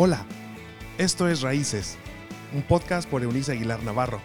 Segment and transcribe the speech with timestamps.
[0.00, 0.24] Hola,
[0.96, 1.96] esto es Raíces,
[2.54, 4.20] un podcast por Eunice Aguilar Navarro.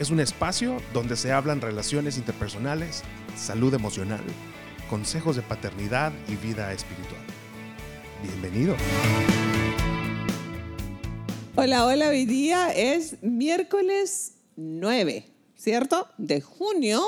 [0.00, 3.02] Es un espacio donde se hablan relaciones interpersonales,
[3.36, 4.22] salud emocional,
[4.88, 7.20] consejos de paternidad y vida espiritual.
[8.22, 8.74] Bienvenido.
[11.56, 16.08] Hola, hola, hoy día es miércoles 9, ¿cierto?
[16.16, 17.02] De junio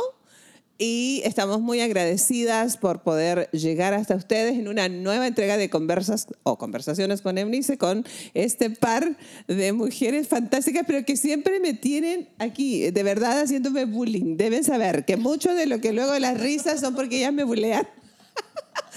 [0.79, 6.29] y estamos muy agradecidas por poder llegar hasta ustedes en una nueva entrega de conversas
[6.45, 12.29] o conversaciones con Eunice, con este par de mujeres fantásticas, pero que siempre me tienen
[12.39, 14.37] aquí, de verdad, haciéndome bullying.
[14.37, 17.87] Deben saber que mucho de lo que luego las risas son porque ellas me bulean.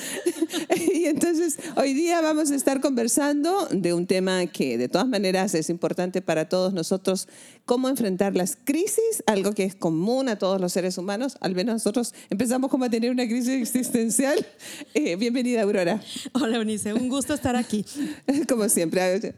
[0.76, 5.54] y entonces hoy día vamos a estar conversando de un tema que de todas maneras
[5.56, 7.28] es importante para todos nosotros,
[7.66, 11.74] cómo enfrentar las crisis, algo que es común a todos los seres humanos, al menos
[11.74, 14.46] nosotros empezamos como a tener una crisis existencial.
[14.94, 16.02] Eh, bienvenida Aurora.
[16.34, 17.86] Hola Eunice, un gusto estar aquí.
[18.50, 19.34] Como siempre.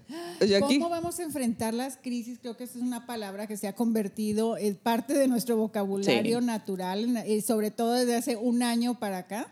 [0.47, 0.79] Yo aquí.
[0.79, 2.39] ¿Cómo vamos a enfrentar las crisis?
[2.41, 6.39] Creo que esa es una palabra que se ha convertido en parte de nuestro vocabulario
[6.39, 6.45] sí.
[6.45, 9.51] natural, y sobre todo desde hace un año para acá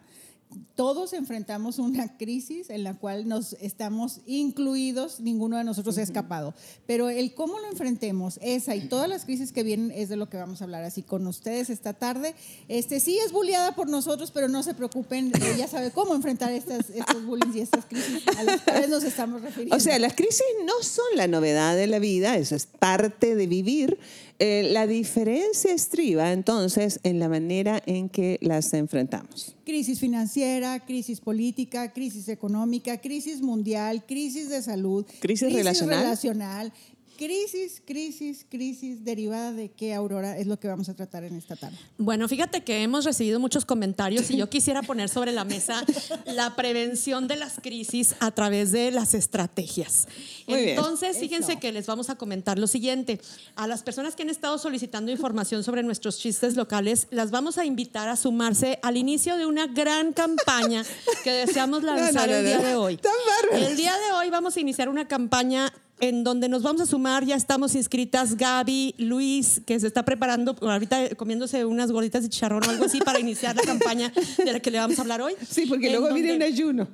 [0.75, 6.53] todos enfrentamos una crisis en la cual nos estamos incluidos, ninguno de nosotros ha escapado.
[6.87, 10.29] Pero el cómo lo enfrentemos, esa y todas las crisis que vienen es de lo
[10.29, 12.35] que vamos a hablar así con ustedes esta tarde.
[12.67, 16.89] Este sí es bulliada por nosotros, pero no se preocupen, ella sabe cómo enfrentar estas,
[16.89, 19.75] estos bullying y estas crisis a las cuales nos estamos refiriendo.
[19.75, 23.47] O sea, las crisis no son la novedad de la vida, eso es parte de
[23.47, 23.99] vivir.
[24.43, 29.55] Eh, la diferencia estriba entonces en la manera en que las enfrentamos.
[29.63, 35.99] Crisis financiera, crisis política, crisis económica, crisis mundial, crisis de salud, crisis, crisis relacional.
[35.99, 36.73] relacional
[37.21, 41.55] crisis, crisis, crisis derivada de qué, Aurora, es lo que vamos a tratar en esta
[41.55, 41.77] tarde.
[41.99, 45.85] Bueno, fíjate que hemos recibido muchos comentarios y yo quisiera poner sobre la mesa
[46.25, 50.07] la prevención de las crisis a través de las estrategias.
[50.47, 51.29] Muy Entonces, bien.
[51.29, 51.61] fíjense Eso.
[51.61, 53.21] que les vamos a comentar lo siguiente.
[53.55, 57.65] A las personas que han estado solicitando información sobre nuestros chistes locales, las vamos a
[57.65, 60.83] invitar a sumarse al inicio de una gran campaña
[61.23, 62.97] que deseamos lanzar no, no, el día de hoy.
[62.97, 63.13] Tan.
[63.61, 67.23] El día de hoy vamos a iniciar una campaña en donde nos vamos a sumar,
[67.25, 72.63] ya estamos inscritas Gaby, Luis, que se está preparando ahorita comiéndose unas gorditas de chicharrón
[72.67, 74.11] o algo así para iniciar la campaña
[74.43, 75.35] de la que le vamos a hablar hoy.
[75.49, 76.87] Sí, porque En luego donde- viene un ayuno.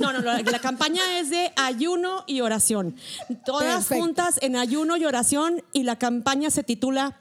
[0.00, 2.96] No, no, la, la campaña es de ayuno y oración.
[3.44, 4.02] Todas Perfecto.
[4.04, 7.18] juntas en ayuno y oración y la campaña se titula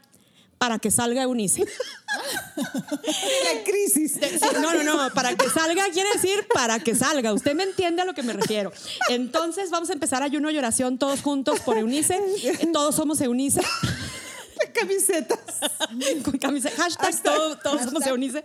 [0.66, 1.64] Para que salga Eunice.
[2.56, 4.18] La crisis.
[4.60, 7.32] No, no, no, para que salga quiere decir para que salga.
[7.34, 8.74] Usted me entiende a lo que me refiero.
[9.10, 12.20] Entonces vamos a empezar ayuno y oración todos juntos por Eunice.
[12.46, 13.62] Eh, Todos somos Eunice.
[14.74, 15.40] Camisetas.
[16.24, 16.40] Con.
[16.40, 18.44] Hashtag, todo- todos somos Eunice.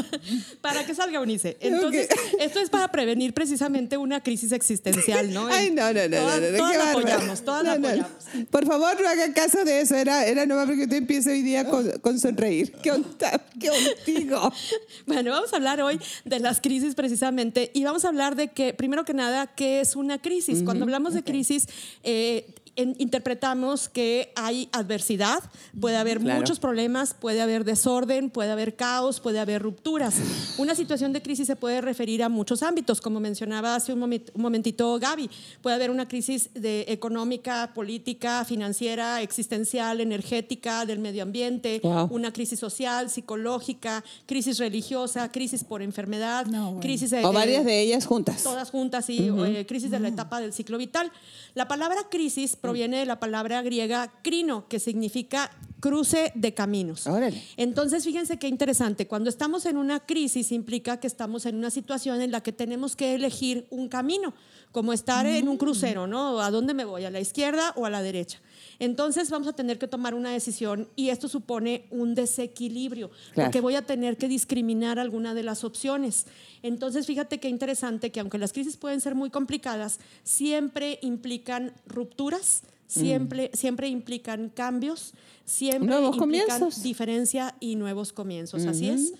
[0.60, 1.56] para que salga Eunice.
[1.60, 5.46] Entonces, esto es para prevenir precisamente una crisis existencial, ¿no?
[5.48, 8.02] Ay, no, no, no, Todas, no, no, todas la apoyamos, todas la No, no, no.
[8.06, 8.48] apoyamos.
[8.50, 9.94] Por favor, no haga caso de eso.
[9.96, 12.72] Era, era nomás porque usted empieza hoy día con, con sonreír.
[12.82, 13.44] ¿Qué onda?
[13.58, 14.52] ¿Qué contigo?
[15.06, 18.74] Bueno, vamos a hablar hoy de las crisis precisamente y vamos a hablar de que,
[18.74, 20.62] primero que nada, ¿qué es una crisis?
[20.62, 21.66] Cuando hablamos de crisis,
[22.04, 25.42] eh, interpretamos que hay adversidad,
[25.80, 26.40] puede haber Claro.
[26.40, 30.14] muchos problemas, puede haber desorden, puede haber caos, puede haber rupturas.
[30.58, 34.30] Una situación de crisis se puede referir a muchos ámbitos, como mencionaba hace un, momen-
[34.34, 35.30] un momentito Gaby.
[35.62, 42.08] Puede haber una crisis de económica, política, financiera, existencial, energética, del medio ambiente, Wow.
[42.10, 46.80] una crisis social, psicológica, crisis religiosa, crisis por enfermedad, No, bueno.
[46.80, 48.42] crisis de, O varias de ellas juntas.
[48.42, 51.10] todas juntas y eh, crisis de la etapa del ciclo vital.
[51.54, 55.50] La palabra crisis proviene de la palabra griega crino, que significa
[55.80, 57.06] cruce de caminos.
[57.06, 57.42] Órale.
[57.56, 59.06] Entonces, fíjense qué interesante.
[59.06, 62.96] Cuando estamos en una crisis implica que estamos en una situación en la que tenemos
[62.96, 64.34] que elegir un camino,
[64.72, 66.40] como estar en un crucero, ¿no?
[66.40, 67.04] ¿A dónde me voy?
[67.04, 68.40] ¿A la izquierda o a la derecha?
[68.80, 73.48] Entonces vamos a tener que tomar una decisión y esto supone un desequilibrio, Claro.
[73.48, 76.26] porque voy a tener que discriminar alguna de las opciones.
[76.62, 82.62] Entonces, fíjate qué interesante que aunque las crisis pueden ser muy complicadas, siempre implican rupturas,
[82.86, 85.12] siempre, siempre implican cambios,
[85.44, 86.82] siempre Nuevos implican comienzos.
[86.82, 88.64] diferencia y nuevos comienzos.
[88.66, 89.12] Así es.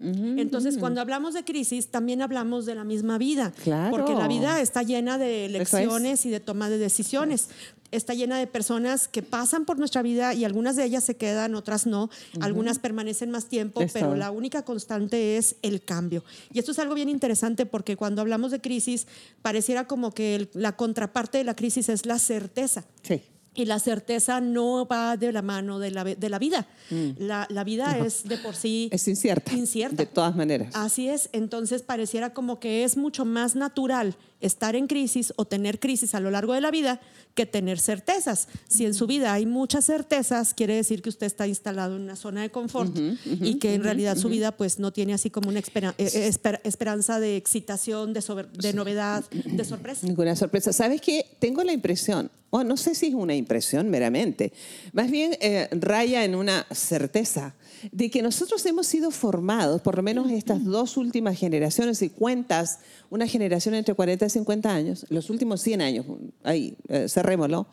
[0.00, 3.90] Entonces, cuando hablamos de crisis, también hablamos de la misma vida, Claro.
[3.90, 5.72] porque la vida está llena de Eso es.
[5.72, 7.48] lecciones y de toma de decisiones.
[7.96, 11.54] Está llena de personas que pasan por nuestra vida y algunas de ellas se quedan,
[11.54, 12.10] otras no.
[12.40, 16.22] Algunas permanecen más tiempo, pero la única constante es el cambio.
[16.52, 19.06] Y esto es algo bien interesante porque cuando hablamos de crisis,
[19.42, 22.84] pareciera como que el- la contraparte de la crisis es la certeza.
[23.02, 23.22] Sí.
[23.58, 26.66] y la certeza no va de la mano de la, de la vida.
[26.90, 27.10] Mm.
[27.20, 29.54] La, la, vida es de por sí es incierta.
[29.54, 29.96] incierta.
[29.96, 30.74] De todas maneras.
[30.74, 31.30] Así es.
[31.32, 36.20] Entonces pareciera como que es mucho más natural estar en crisis o tener crisis a
[36.20, 37.00] lo largo de la vida
[37.34, 38.48] que tener certezas.
[38.68, 42.16] Si en su vida hay muchas certezas, quiere decir que usted está instalado en una
[42.16, 45.60] zona de confort y que en realidad su vida pues no tiene así como una
[45.60, 50.06] eh, esper, esperanza de excitación, de, sobre, de novedad, de sorpresa.
[50.06, 50.72] Ninguna sorpresa.
[50.72, 51.26] ¿Sabes qué?
[51.38, 54.52] Tengo la impresión, o no sé si es una impresión meramente,
[54.92, 57.54] más bien eh, raya en una certeza
[57.92, 62.80] de que nosotros hemos sido formados, por lo menos estas dos últimas generaciones, y cuentas
[63.10, 66.06] una generación entre 40 y 50 años, los últimos 100 años,
[66.42, 67.66] ahí, eh, cerrémoslo,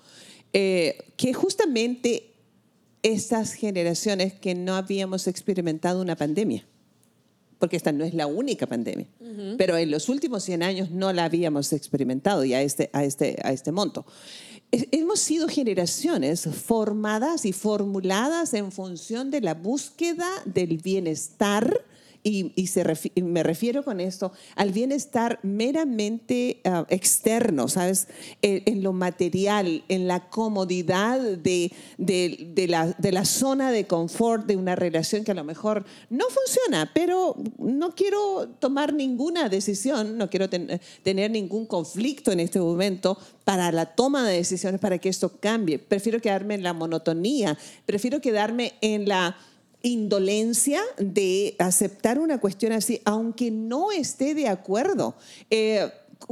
[0.53, 2.33] eh, que justamente
[3.01, 6.65] estas generaciones que no habíamos experimentado una pandemia,
[7.59, 9.55] porque esta no es la única pandemia, uh -huh.
[9.57, 13.38] pero en los últimos 100 años no la habíamos experimentado ya a este, a este,
[13.44, 14.05] a este monto
[14.92, 21.80] hemos sido generaciones formadas y formuladas en función de la búsqueda del bienestar.
[22.24, 28.08] Y, y, se refi me refiero con esto al bienestar meramente uh, externo, ¿sabes?
[28.42, 33.88] En, en, lo material, en la comodidad de, de, de, la, de, la, zona de
[33.88, 39.50] confort de una relación que a lo mejor no funciona, pero no quiero tomar ninguna
[39.50, 44.80] decisión, no quiero ten tener ningún conflicto en este momento para la toma de decisiones
[44.80, 45.80] para que esto cambie.
[45.80, 49.36] Prefiero quedarme en la monotonía, prefiero quedarme en la
[49.83, 55.15] indolencia de aceptar una cuestión así, aunque no esté de acuerdo.
[55.50, 55.88] Eh,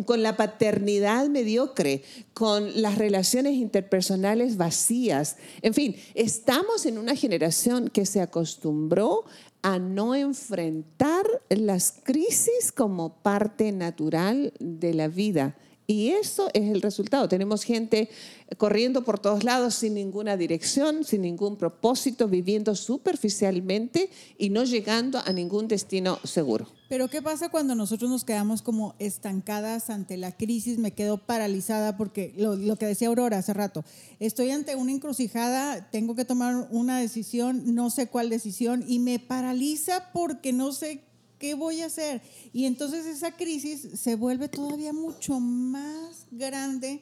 [0.06, 2.04] con la paternidad mediocre,
[2.34, 5.36] con las relaciones interpersonales vacías.
[5.62, 9.26] En fin, estamos en una generación que se acostumbró
[9.62, 15.56] a no enfrentar las crisis como parte natural de la vida.
[15.92, 17.28] Y eso es el resultado.
[17.28, 18.10] Tenemos gente
[18.58, 25.20] corriendo por todos lados sin ninguna dirección, sin ningún propósito, viviendo superficialmente y no llegando
[25.20, 26.68] a ningún destino seguro.
[26.88, 30.78] Pero ¿qué pasa cuando nosotros nos quedamos como estancadas ante la crisis?
[30.78, 33.84] Me quedo paralizada porque lo, lo, que decía Aurora hace rato,
[34.22, 39.20] estoy ante una encrucijada, tengo que tomar una decisión, no sé cuál decisión y me
[39.20, 41.11] paraliza porque no sé
[41.42, 42.22] ¿qué voy a hacer?
[42.54, 47.02] Y entonces esa crisis se vuelve todavía mucho más grande.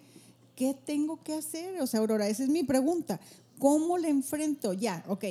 [0.56, 1.82] ¿Qué tengo que hacer?
[1.82, 3.20] O sea, Aurora, esa es mi pregunta.
[3.60, 4.72] ¿Cómo le enfrento?
[4.72, 5.26] Ya, ok,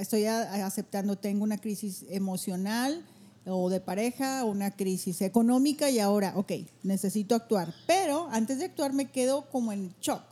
[0.00, 3.06] estoy aceptando, tengo una crisis emocional
[3.46, 6.52] o de pareja, una crisis económica y ahora, ok,
[6.82, 7.72] necesito actuar.
[7.86, 10.24] Pero antes de actuar me quedo como en shock.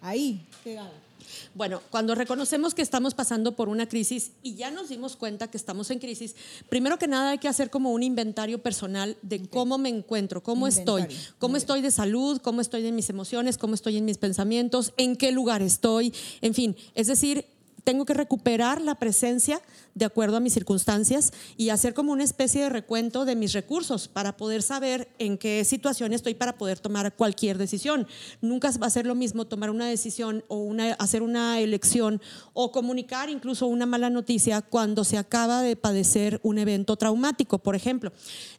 [0.00, 1.09] Ahí, ¿qué hago?
[1.54, 5.56] Bueno, cuando reconocemos que estamos pasando por una crisis y ya nos dimos cuenta que
[5.56, 6.34] estamos en crisis,
[6.68, 9.48] primero que nada hay que hacer como un inventario personal de okay.
[9.48, 11.06] cómo me encuentro, cómo inventario.
[11.06, 14.92] estoy, cómo estoy de salud, cómo estoy en mis emociones, cómo estoy en mis pensamientos,
[14.96, 17.44] en qué lugar estoy, en fin, es decir,
[17.84, 19.60] tengo que recuperar la presencia
[20.00, 24.08] de acuerdo a mis circunstancias y hacer como una especie de recuento de mis recursos
[24.08, 28.08] para poder saber en qué situación estoy para poder tomar cualquier decisión.
[28.40, 32.20] Nunca va a ser lo mismo tomar una decisión o una, hacer una elección
[32.54, 37.76] o comunicar incluso una mala noticia cuando se acaba de padecer un evento traumático, por
[37.76, 38.12] ejemplo.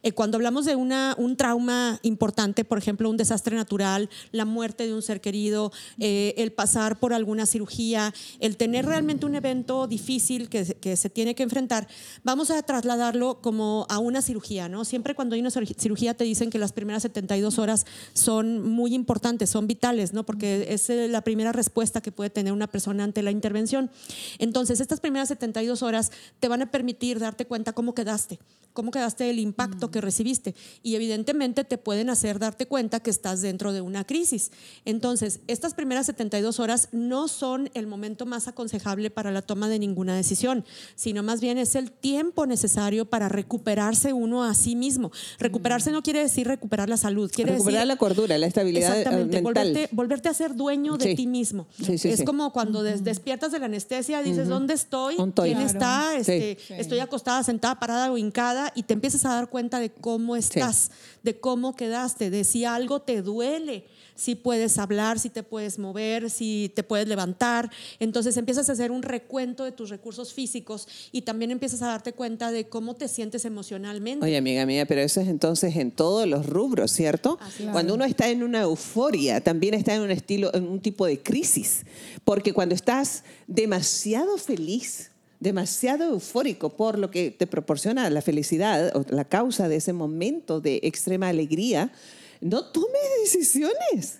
[0.04, 4.86] Eh, cuando hablamos de una, un trauma importante, por ejemplo, un desastre natural, la muerte
[4.86, 9.88] de un ser querido, eh, el pasar por alguna cirugía, el tener realmente un evento
[9.88, 11.88] difícil que, que se tiene que enfrentar,
[12.24, 14.86] vamos a trasladarlo como a una cirugía, ¿no?
[14.86, 19.50] Siempre cuando hay una cirugía te dicen que las primeras 72 horas son muy importantes,
[19.50, 20.26] son vitales, ¿no?
[20.26, 23.92] Porque es eh, la primera respuesta que puede tener una persona ante la intervención.
[24.40, 28.40] Entonces, estas primeras 72 horas te van a permitir darte cuenta cómo quedaste,
[28.74, 29.92] cómo quedaste del impacto mm.
[29.92, 34.52] que recibiste y evidentemente te pueden hacer darte cuenta que estás dentro de una crisis.
[34.86, 39.80] Entonces, estas primeras 72 horas no son el momento más aconsejable para la toma de
[39.80, 45.12] ninguna decisión, sino más bien es el tiempo necesario para recuperarse uno a sí mismo.
[45.40, 49.42] Recuperarse no quiere decir recuperar la salud, quiere recuperar decir, la cordura, la estabilidad exactamente,
[49.42, 49.68] mental.
[49.68, 51.16] Volverte, volverte a ser dueño de Sí.
[51.16, 51.68] ti mismo.
[51.84, 55.16] Sí, sí, es como cuando des- despiertas de la anestesia, dices, ¿dónde estoy?
[55.16, 55.50] ¿Dónde estoy?
[55.54, 55.72] ¿Quién Claro.
[55.72, 56.18] está?
[56.18, 56.58] Este.
[56.80, 60.92] Estoy acostada, sentada, parada o hincada y te empiezas a dar cuenta de cómo estás,
[61.24, 66.30] de cómo quedaste, de si algo te duele, si puedes hablar, si te puedes mover,
[66.30, 67.72] si te puedes levantar.
[68.00, 72.14] Entonces empiezas a hacer un recuento de tus recursos físicos y también empiezas a darte
[72.14, 74.26] cuenta de cómo te sientes emocionalmente.
[74.26, 77.38] Oye, amiga mía, pero eso es entonces en todos los rubros, ¿cierto?
[77.42, 77.70] Así es.
[77.70, 81.20] Cuando uno está en una euforia, también está en un estilo, en un tipo de
[81.22, 81.84] crisis.
[82.24, 85.11] Porque cuando estás demasiado feliz,
[85.42, 90.62] demasiado eufórico por lo que te proporciona la felicidad o la causa de ese momento
[90.62, 91.92] de extrema alegría,
[92.40, 94.20] no tomes decisiones.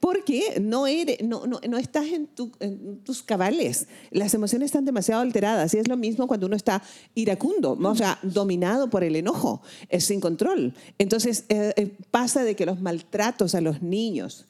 [0.00, 3.86] porque no, eres, no, no, no estás en, tu- en tus cabales.
[4.10, 6.82] Las emociones están demasiado alteradas y es lo mismo cuando uno está
[7.14, 10.74] iracundo, o sea, dominado por el enojo, eh, sin control.
[10.98, 14.46] Entonces eh, eh, pasa de que los maltratos a los niños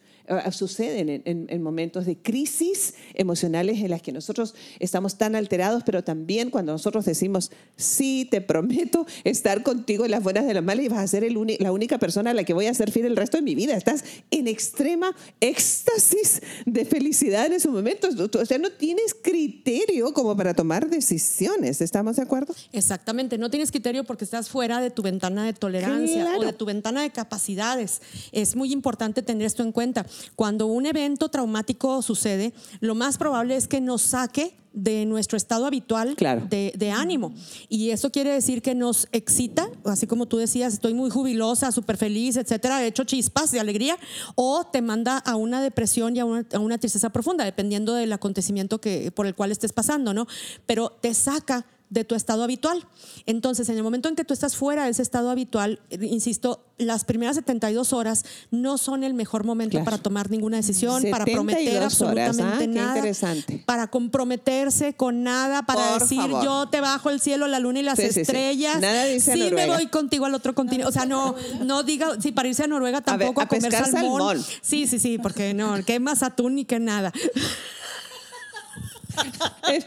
[0.52, 5.82] suceden en, en- en momentos de crisis emocionales en las que nosotros estamos tan alterados,
[5.84, 10.62] pero también cuando nosotros decimos, sí, te prometo estar contigo en las buenas de las
[10.64, 12.90] malas y vas a ser el la única persona a la que voy a ser
[12.90, 13.74] fiel el resto de mi vida.
[13.76, 18.14] Estás en extrema éxtasis de felicidad en esos momentos.
[18.18, 21.80] O sea, no tienes criterio como para tomar decisiones.
[21.80, 22.54] ¿Estamos de acuerdo?
[22.72, 26.40] Exactamente, no tienes criterio porque estás fuera de tu ventana de tolerancia Claro.
[26.40, 28.02] o de tu ventana de capacidades.
[28.32, 30.06] Es muy importante tener esto en cuenta.
[30.36, 35.66] Cuando un evento traumático sucede, lo más probable es que nos saque de nuestro estado
[35.66, 36.46] habitual Claro.
[36.48, 37.34] de, de ánimo.
[37.68, 41.98] Y eso quiere decir que nos excita, así como tú decías, estoy muy jubilosa, súper
[41.98, 43.98] feliz, etcétera, he hecho chispas de alegría,
[44.34, 48.14] o te manda a una depresión y a una, a una tristeza profunda, dependiendo del
[48.14, 50.26] acontecimiento que, por el cual estés pasando, ¿no?
[50.64, 52.86] Pero te saca de tu estado habitual.
[53.26, 56.64] Entonces, en el momento en que tú estás fuera de ese estado habitual, eh, insisto,
[56.78, 59.84] las primeras 72 horas no son el mejor momento Claro.
[59.84, 62.66] para tomar ninguna decisión, para 72 prometer horas, absolutamente ¿ah?
[62.66, 63.62] Nada, interesante.
[63.66, 66.42] para comprometerse con nada, para Por decir favor.
[66.44, 68.20] yo te bajo el cielo, la luna y las Sí, sí, sí.
[68.22, 68.80] estrellas.
[68.80, 70.88] Nada dice sí me voy contigo al otro continente.
[70.88, 71.34] O sea, no,
[71.64, 74.18] no diga, sí, para irse a Noruega A ver, tampoco a, comer pescar salmón.
[74.38, 74.46] salmón.
[74.62, 77.12] Sí, sí, sí, porque no, que más atún ni que nada.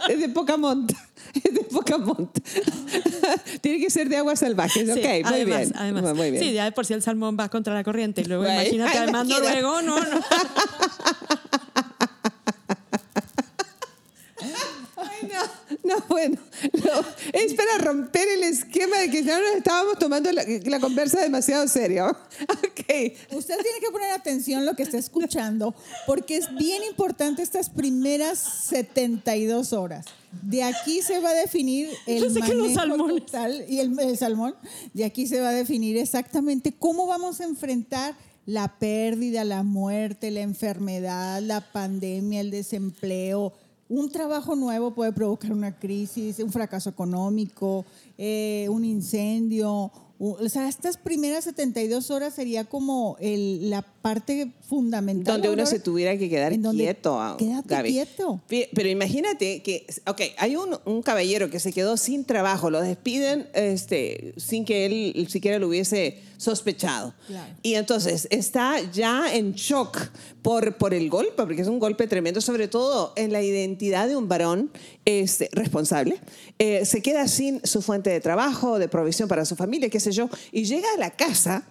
[0.08, 0.94] Es de poca monta.
[1.44, 2.42] Es de poca monta.
[3.62, 4.86] Tiene que ser de aguas salvajes.
[4.86, 5.74] Sí, ok, muy además, bien.
[5.75, 6.44] Además, Muy bien.
[6.44, 8.22] Sí, ya de por sí el salmón va contra la corriente.
[8.22, 9.50] Y luego Güey, imagínate, ay, además imagina.
[9.50, 10.22] noruego, no, no.
[14.98, 15.30] Ay,
[15.84, 16.38] no, no, bueno.
[16.84, 21.20] no, es para romper el esquema de que ya nos estábamos tomando la, la conversa
[21.22, 22.08] demasiado serio.
[22.08, 23.13] Ok.
[23.32, 25.75] Usted tiene que poner atención a lo que está escuchando,
[26.08, 30.06] porque es bien importante estas primeras 72 horas.
[30.44, 34.56] De aquí se va a definir el manejo total y el, el salmón.
[34.94, 38.15] De aquí se va a definir exactamente cómo vamos a enfrentar
[38.46, 43.54] la pérdida, la muerte, la enfermedad, la pandemia, el desempleo.
[43.89, 47.86] Un trabajo nuevo puede provocar una crisis, un fracaso económico,
[48.18, 49.92] eh, un incendio.
[50.18, 55.34] O sea, estas primeras 72 horas sería como el- la parte fundamental.
[55.42, 57.20] Donde uno se tuviera que quedar quieto.
[57.20, 57.92] ah, Quédate Gaby.
[57.92, 58.40] quieto.
[58.48, 63.50] Pero imagínate que, ok, hay un, un caballero que se quedó sin trabajo, lo despiden
[63.56, 67.16] este, sin que él siquiera lo hubiese sospechado.
[67.26, 67.52] Claro.
[67.64, 69.98] Y entonces está ya en shock
[70.44, 74.16] por, por el golpe, porque es un golpe tremendo, sobre todo en la identidad de
[74.16, 74.70] un varón
[75.06, 76.22] este, responsable.
[76.60, 80.12] Eh, se queda sin su fuente de trabajo, de provisión para su familia, qué sé
[80.12, 81.66] yo, y llega a la casa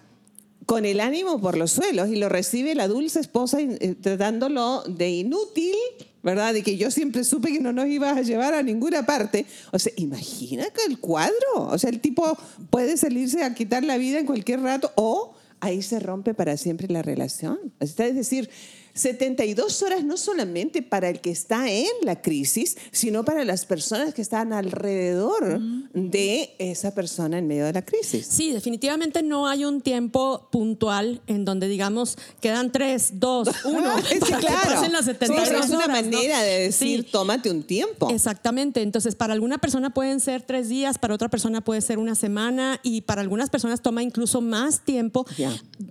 [0.65, 5.09] con el ánimo por los suelos y lo recibe la dulce esposa eh, tratándolo de
[5.09, 5.75] inútil,
[6.23, 6.53] ¿verdad?
[6.53, 9.45] De que yo siempre supe que no nos ibas a llevar a ninguna parte.
[9.71, 12.37] O sea, imagina que el cuadro, o sea, el tipo
[12.69, 16.87] puede salirse a quitar la vida en cualquier rato o ahí se rompe para siempre
[16.87, 17.59] la relación.
[17.79, 18.49] Es decir,
[18.95, 24.13] 72 horas no solamente para el que está en la crisis, sino para las personas
[24.13, 25.59] que están alrededor
[25.93, 28.25] de esa persona en medio de la crisis.
[28.25, 33.97] Sí, definitivamente no hay un tiempo puntual en donde digamos quedan tres, dos, uno.
[34.07, 34.69] Sí, para que claro.
[34.75, 36.11] pasen las Sí, 72 pero es una horas, ¿no?
[36.11, 37.07] manera de decir, Sí.
[37.11, 38.09] tómate un tiempo.
[38.09, 38.81] Exactamente.
[38.81, 42.79] Entonces, para alguna persona pueden ser tres días, para otra persona puede ser una semana
[42.81, 45.25] y para algunas personas toma incluso más tiempo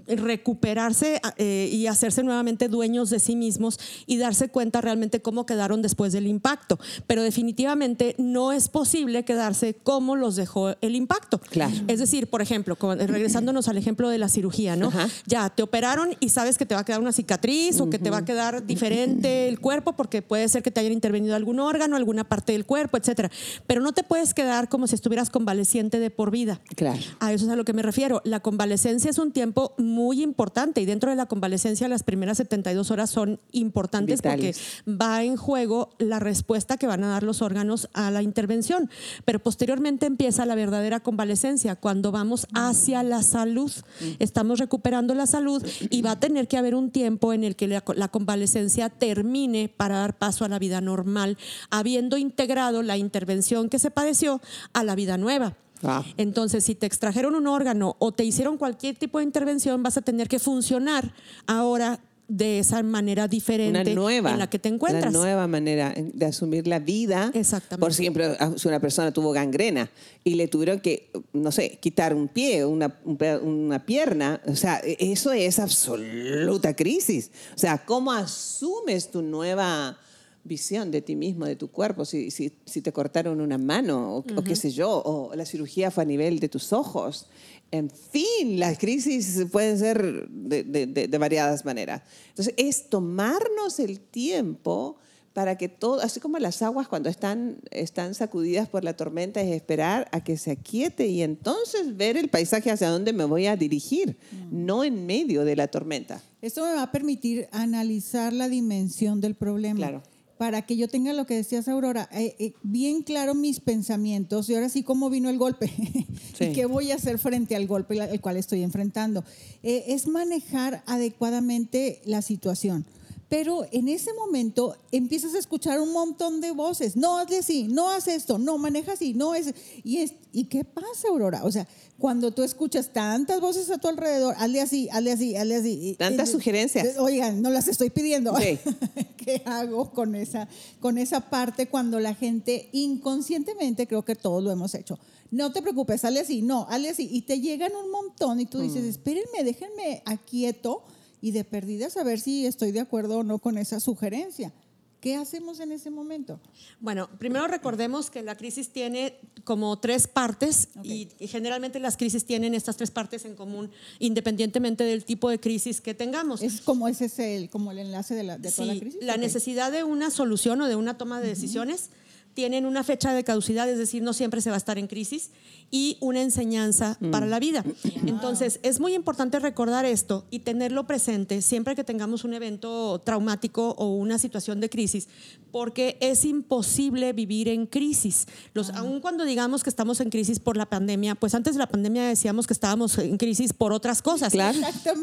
[0.06, 5.82] recuperarse eh, y hacerse nuevamente dueños de sí mismos y darse cuenta realmente cómo quedaron
[5.82, 6.78] después del impacto.
[7.06, 11.40] Pero definitivamente no es posible quedarse como los dejó el impacto.
[11.40, 11.74] Claro.
[11.88, 14.88] Es decir, por ejemplo, regresándonos al ejemplo de la cirugía, ¿no?
[14.88, 15.08] Ajá.
[15.26, 18.10] Ya te operaron y sabes que te va a quedar una cicatriz o que te
[18.10, 21.96] va a quedar diferente el cuerpo porque puede ser que te hayan intervenido algún órgano,
[21.96, 23.30] alguna parte del cuerpo, etcétera.
[23.66, 26.60] Pero no te puedes quedar como si estuvieras convaleciente de por vida.
[26.76, 27.00] Claro.
[27.18, 28.22] A eso es a lo que me refiero.
[28.24, 32.83] La convalecencia es un tiempo muy importante y dentro de la convalecencia las primeras 72
[32.90, 34.58] horas son importantes Vitales.
[34.84, 38.90] porque va en juego la respuesta que van a dar los órganos a la intervención.
[39.24, 43.72] Pero posteriormente empieza la verdadera convalecencia cuando vamos hacia la salud.
[44.18, 47.68] Estamos recuperando la salud y va a tener que haber un tiempo en el que
[47.68, 51.38] la, la convalecencia termine para dar paso a la vida normal,
[51.70, 54.40] habiendo integrado la intervención que se padeció
[54.72, 55.56] a la vida nueva.
[55.82, 56.04] Wow.
[56.16, 60.02] Entonces, si te extrajeron un órgano o te hicieron cualquier tipo de intervención, vas a
[60.02, 61.12] tener que funcionar
[61.46, 65.10] ahora de esa manera diferente una nueva, en la que te encuentras.
[65.10, 67.30] Una nueva manera de asumir la vida.
[67.34, 67.80] Exactamente.
[67.80, 69.90] Por ejemplo, si una persona tuvo gangrena
[70.22, 75.32] y le tuvieron que, no sé, quitar un pie, una, una pierna, o sea, eso
[75.32, 77.30] es absoluta crisis.
[77.54, 79.98] O sea, ¿cómo asumes tu nueva
[80.44, 84.18] visión de ti mismo, de tu cuerpo, si, si, si te cortaron una mano o,
[84.18, 87.26] o, qué sé yo, o la cirugía fue a nivel de tus ojos.
[87.74, 92.02] En fin, las crisis pueden ser de, de, de, variadas maneras.
[92.28, 94.96] Entonces, es tomarnos el tiempo
[95.32, 99.50] para que todo, así como las aguas cuando están, están sacudidas por la tormenta, es
[99.52, 103.56] esperar a que se aquiete y entonces ver el paisaje hacia dónde me voy a
[103.56, 104.66] dirigir, mm.
[104.66, 106.22] no en medio de la tormenta.
[106.42, 109.78] Esto me va a permitir analizar la dimensión del problema.
[109.78, 114.48] Claro para que yo tenga lo que decías, Aurora, eh, eh, bien claro mis pensamientos
[114.48, 115.72] y ahora sí cómo vino el golpe
[116.40, 119.24] y qué voy a hacer frente al golpe el cual estoy enfrentando.
[119.62, 122.84] Eh, es manejar adecuadamente la situación.
[123.28, 126.96] Pero en ese momento empiezas a escuchar un montón de voces.
[126.96, 129.54] No, hazle así, no haz esto, no, maneja así, no es.
[129.82, 131.44] Y, es, ¿Y qué pasa, Aurora?
[131.44, 131.66] O sea,
[131.98, 135.96] cuando tú escuchas tantas voces a tu alrededor, hazle así, hazle así, hazle así.
[135.98, 136.98] Tantas sugerencias.
[136.98, 138.34] Oigan, no las estoy pidiendo.
[139.16, 140.48] ¿Qué hago con esa,
[140.80, 144.98] con esa parte cuando la gente inconscientemente, creo que todos lo hemos hecho?
[145.30, 147.08] No te preocupes, hazle así, no, hazle así.
[147.10, 148.88] Y te llegan un montón y tú dices, mm.
[148.88, 150.82] espérenme, déjenme aquieto
[151.24, 154.52] y de perdida saber si estoy de acuerdo o no con esa sugerencia.
[155.00, 156.38] ¿Qué hacemos en ese momento?
[156.80, 162.52] Bueno, primero recordemos que la crisis tiene como tres partes y, generalmente las crisis tienen
[162.52, 166.42] estas tres partes en común, independientemente del tipo de crisis que tengamos.
[166.42, 169.02] Es como ese es el, como el enlace de, la, de toda la crisis.
[169.02, 171.88] La necesidad de una solución o de una toma de decisiones
[172.34, 175.30] tienen una fecha de caducidad, es decir, no siempre se va a estar en crisis,
[175.70, 177.10] y una enseñanza mm.
[177.10, 177.64] para la vida.
[178.06, 183.70] Entonces, es muy importante recordar esto y tenerlo presente siempre que tengamos un evento traumático
[183.78, 185.08] o una situación de crisis,
[185.50, 188.26] porque es imposible vivir en crisis.
[188.52, 188.78] Los, ah.
[188.78, 192.04] Aun cuando digamos que estamos en crisis por la pandemia, pues antes de la pandemia
[192.04, 194.32] decíamos que estábamos en crisis por otras cosas.
[194.32, 194.58] Claro.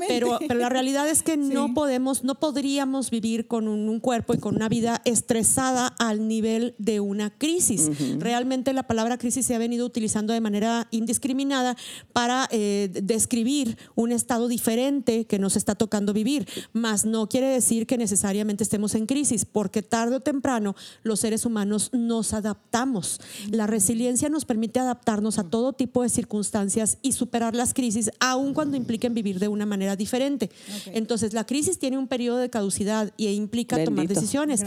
[0.08, 4.34] Pero, pero la realidad es que no podemos, no podríamos vivir con un, un cuerpo
[4.34, 7.90] y con una vida estresada al nivel de una crisis.
[8.20, 11.76] Realmente la palabra crisis se ha venido utilizando de manera indiscriminada
[12.14, 17.88] para eh, describir un estado diferente que nos está tocando vivir, mas no quiere decir
[17.88, 23.20] que necesariamente estemos en crisis, porque tarde o temprano los seres humanos nos adaptamos.
[23.50, 28.54] La resiliencia nos permite adaptarnos a todo tipo de circunstancias y superar las crisis, aun
[28.54, 30.50] cuando impliquen vivir de una manera diferente.
[30.88, 34.64] Entonces, la crisis tiene un periodo de caducidad y implica tomar decisiones,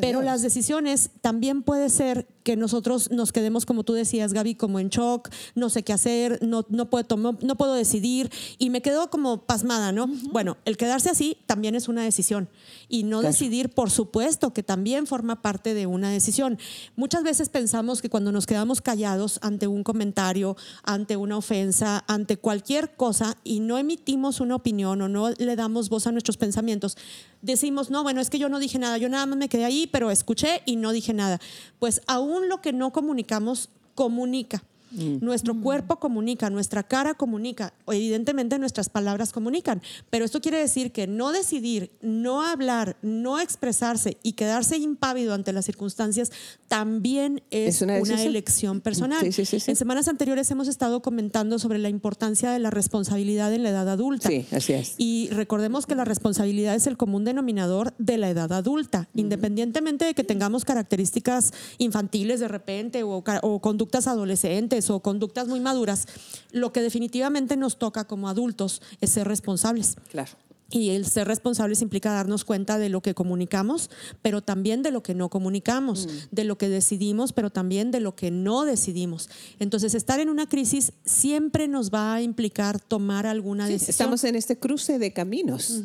[0.00, 4.78] pero las decisiones también pueden ser que nosotros nos quedemos, como tú decías, Gaby, como
[4.78, 9.08] en shock, no sé qué hacer, no, no, puedo, no puedo decidir y me quedo
[9.08, 10.06] como pasmada, ¿no?
[10.30, 12.48] Bueno, el quedarse así también es una decisión
[12.88, 16.58] y no decidir, por supuesto, que también forma parte de una decisión.
[16.96, 22.36] Muchas veces pensamos que cuando nos quedamos callados ante un comentario, ante una ofensa, ante
[22.36, 26.96] cualquier cosa y no emitimos una opinión o no le damos voz a nuestros pensamientos,
[27.44, 29.86] decimos, no, bueno, es que yo no dije nada, yo nada más me quedé ahí,
[29.86, 31.40] pero escuché y no dije nada.
[31.78, 34.64] Pues aún lo que no comunicamos, comunica.
[34.94, 35.24] Mm.
[35.24, 41.06] Nuestro cuerpo comunica, nuestra cara comunica, evidentemente nuestras palabras comunican, pero esto quiere decir que
[41.06, 46.30] no decidir, no hablar, no expresarse y quedarse impávido ante las circunstancias
[46.68, 49.24] también es, una, elección personal.
[49.24, 53.88] en semanas anteriores hemos estado comentando sobre la importancia de la responsabilidad en la edad
[53.88, 54.28] adulta.
[54.28, 54.94] Sí, así es.
[54.98, 60.14] Y recordemos que la responsabilidad es el común denominador de la edad adulta, independientemente de
[60.14, 66.06] que tengamos características infantiles de repente o conductas adolescentes o conductas muy maduras,
[66.52, 69.96] lo que definitivamente nos toca como adultos es ser responsables.
[70.10, 70.32] Claro.
[70.70, 73.90] Y el ser responsables implica darnos cuenta de lo que comunicamos,
[74.22, 76.10] pero también de lo que no comunicamos, mm.
[76.32, 79.28] de lo que decidimos, pero también de lo que no decidimos.
[79.60, 83.90] Entonces, estar en una crisis siempre nos va a implicar tomar alguna decisión.
[83.90, 85.82] Estamos en este cruce de caminos.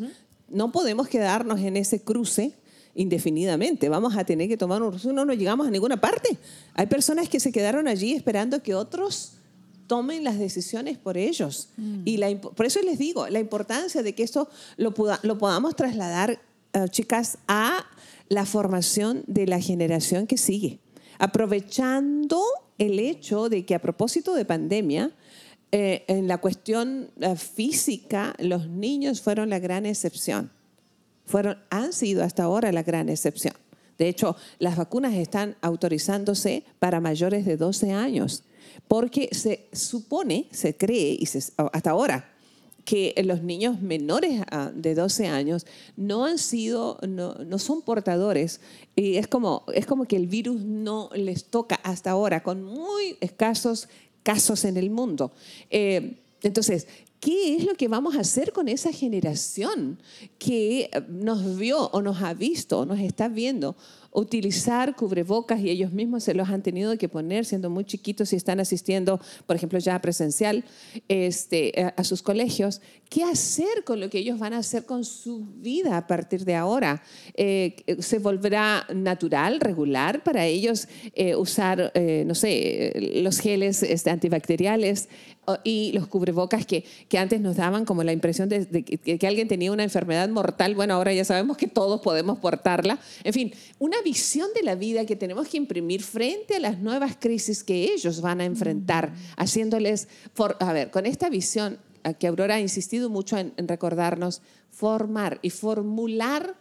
[0.48, 2.56] No podemos quedarnos en ese cruce
[3.00, 3.88] indefinidamente.
[3.88, 6.38] Vamos a tener que tomar un no, no llegamos a ninguna parte.
[6.74, 9.36] Hay personas que se quedaron allí esperando que otros
[9.88, 11.70] tomen las decisiones por ellos.
[11.78, 12.02] Mm.
[12.04, 16.42] Y la, por eso les digo, la importancia de que esto lo, lo podamos trasladar,
[16.74, 17.86] eh, chicas, a
[18.28, 20.80] la formación de la generación que sigue.
[21.20, 22.44] Aprovechando
[22.78, 25.12] el hecho de que a propósito de pandemia,
[25.72, 30.52] eh, en la cuestión eh, física, los niños fueron la gran excepción
[31.30, 33.54] fueron, han sido hasta ahora la gran excepción.
[33.98, 38.44] De hecho, las vacunas están autorizándose para mayores de 12 años,
[38.88, 42.34] porque se supone, se cree, y hasta ahora,
[42.86, 48.62] que los niños menores a- de 12 años no han sido, no, no son portadores.
[48.96, 53.18] Y es como, es como que el virus no les toca hasta ahora, con muy
[53.22, 53.90] escasos
[54.24, 55.32] casos en el mundo.
[55.70, 56.88] Eh, entonces,
[57.20, 60.00] ¿qué es lo que vamos a hacer con esa generación
[60.38, 63.76] que eh, nos vio o nos ha visto, o nos está viendo
[64.12, 68.36] utilizar cubrebocas y ellos mismos se los han tenido que poner siendo muy chiquitos y
[68.36, 70.64] están asistiendo, por ejemplo, ya presencial
[71.08, 72.82] este, a, sus colegios?
[73.10, 76.56] ¿Qué hacer con lo que ellos van a hacer con su vida a partir de
[76.56, 77.04] ahora?
[77.36, 82.94] Eh, ¿Se volverá natural, regular para ellos eh, usar, eh, no sé,
[83.24, 85.10] los geles este, antibacteriales
[85.64, 89.28] y los cubrebocas que, que antes nos daban como la impresión de, de que, que
[89.28, 90.76] alguien tenía una enfermedad mortal?
[90.76, 93.00] Bueno, ahora ya sabemos que todos podemos portarla.
[93.24, 97.18] En fin, una visión de la vida que tenemos que imprimir frente a las nuevas
[97.20, 101.80] crisis que ellos van a enfrentar, haciéndoles, for- a ver, con esta visión
[102.20, 106.56] que Aurora ha insistido mucho en, en recordarnos, formar y formular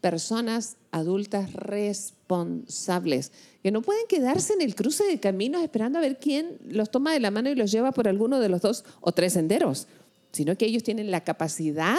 [0.00, 6.18] personas adultas responsables, que no pueden quedarse en el cruce de caminos esperando a ver
[6.18, 9.12] quién los toma de la mano y los lleva por alguno de los dos o
[9.12, 9.88] tres senderos,
[10.32, 11.98] sino que ellos tienen la capacidad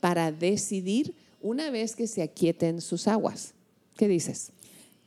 [0.00, 3.54] para decidir una vez que se aquieten sus aguas.
[3.96, 4.52] ¿Qué dices?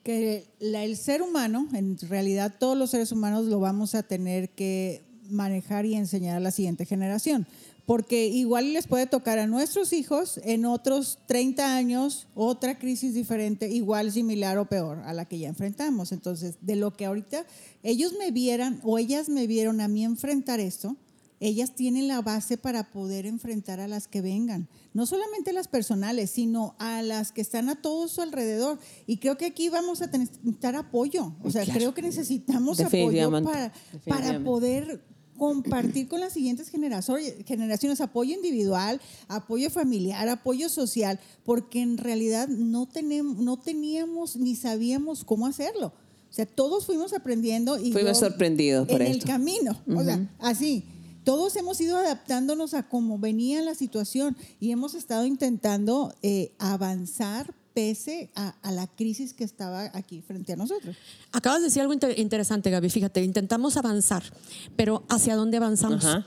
[0.04, 5.02] que el ser humano, en realidad todos los seres humanos lo vamos a tener que
[5.30, 7.48] manejar y enseñar a la siguiente generación.
[7.86, 13.70] Porque igual les puede tocar a nuestros hijos en otros 30 años otra crisis diferente,
[13.70, 16.14] igual, similar o peor a la que ya enfrentamos.
[16.14, 17.46] Entonces, de lo que ahorita
[17.82, 20.96] ellos me vieran o ellas me vieron a mí enfrentar esto,
[21.44, 24.70] ellas tienen la base para poder enfrentar a las que vengan.
[24.94, 28.80] No solamente las personales, sino a las que están a todo su alrededor.
[29.08, 31.36] Y creo que aquí vamos a necesitar apoyo.
[31.44, 31.80] O sea, Claro.
[31.80, 35.04] creo que necesitamos apoyo para, poder
[35.38, 42.88] compartir con las siguientes generaciones, apoyo individual, apoyo familiar, apoyo social, porque en realidad no,
[42.88, 45.88] tenemos, no teníamos ni sabíamos cómo hacerlo.
[45.88, 49.82] O sea, todos fuimos aprendiendo y Fuimos sorprendidos por en el camino.
[49.94, 50.86] O sea, así.
[51.24, 57.54] Todos hemos ido adaptándonos a cómo venía la situación y hemos estado intentando eh, avanzar
[57.74, 60.96] pese a, a la crisis que estaba aquí frente a nosotros.
[61.32, 62.90] Acabas de decir algo inter- interesante, Gaby.
[62.90, 64.24] Fíjate, intentamos avanzar,
[64.76, 66.06] pero ¿hacia dónde avanzamos?
[66.06, 66.26] Ajá.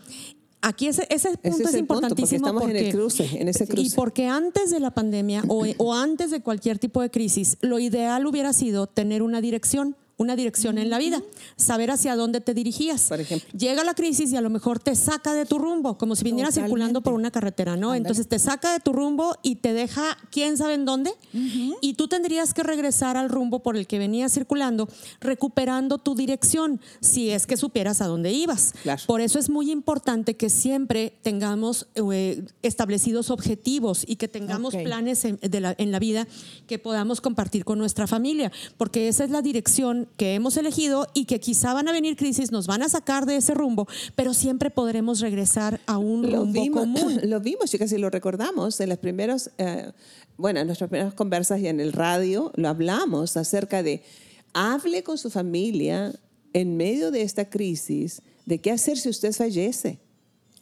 [0.62, 3.48] Aquí ese, ese punto es es, el punto, importantísimo porque estamos en el cruce, en
[3.48, 7.56] ese Y porque antes de la pandemia o, o antes de cualquier tipo de crisis,
[7.61, 11.22] lo ideal hubiera sido tener una dirección, una dirección en la vida,
[11.57, 13.09] saber hacia dónde te dirigías.
[13.09, 13.48] Por ejemplo.
[13.57, 16.48] Llega la crisis y a lo mejor te saca de tu rumbo, como si viniera
[16.48, 16.68] Totalmente.
[16.68, 17.94] circulando por una carretera, ¿no?
[17.94, 21.12] Entonces te saca de tu rumbo y te deja quién sabe en dónde,
[21.81, 24.88] y tú tendrías que regresar al rumbo por el que venías circulando,
[25.20, 28.74] recuperando tu dirección, si es que supieras a dónde ibas.
[28.83, 29.02] Claro.
[29.07, 35.24] Por eso es muy importante que siempre tengamos eh, establecidos objetivos y que tengamos planes
[35.24, 36.26] en, de la, en la vida
[36.66, 39.42] que podamos compartir con nuestra familia, porque esa es la
[40.07, 43.27] dirección que hemos elegido y que quizá van a venir crisis, nos van a sacar
[43.27, 47.21] de ese rumbo, pero siempre podremos regresar a un Lo rumbo vimos, común.
[47.25, 49.92] lo vimos, chicas, y lo recordamos en las primeros, eh,
[50.37, 54.03] bueno, en nuestras primeras conversas y en el radio lo hablamos acerca de
[54.55, 56.14] hable con su familia
[56.53, 59.99] en medio de esta crisis de qué hacer si usted fallece.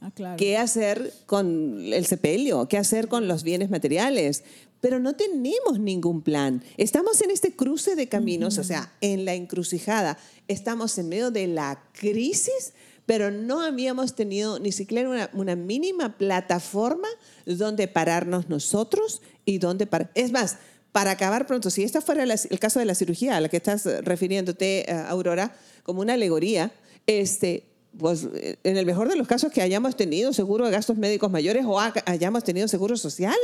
[0.04, 0.36] Ah, claro.
[0.36, 4.44] qué hacer con el sepelio, qué hacer con los bienes materiales.
[4.82, 6.62] Pero no tenemos ningún plan.
[6.76, 10.18] Estamos en este cruce de caminos, o sea, en la encrucijada.
[10.46, 12.74] Estamos en medio de la crisis,
[13.06, 17.08] pero no habíamos tenido ni siquiera una, una mínima plataforma
[17.46, 20.10] donde pararnos nosotros y donde parar.
[20.14, 20.58] Es más,
[20.92, 23.56] para acabar pronto, si este fuera la- el caso de la cirugía a la que
[23.56, 26.72] estás refiriéndote, eh, Aurora, como una alegoría,
[27.06, 27.64] este,
[27.98, 31.30] pues eh, en el mejor de los casos que hayamos tenido seguro de gastos médicos
[31.30, 33.35] mayores o ha- hayamos tenido seguro social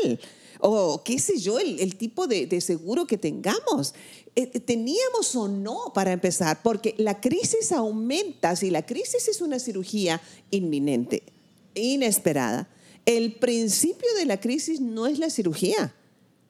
[0.60, 3.94] o qué sé yo, el, tipo de, seguro que tengamos.
[4.36, 9.58] Eh, teníamos o no para empezar, porque la crisis aumenta, si la crisis es una
[9.58, 11.22] cirugía inminente,
[11.74, 12.68] inesperada,
[13.06, 15.94] el principio de la crisis no es la cirugía,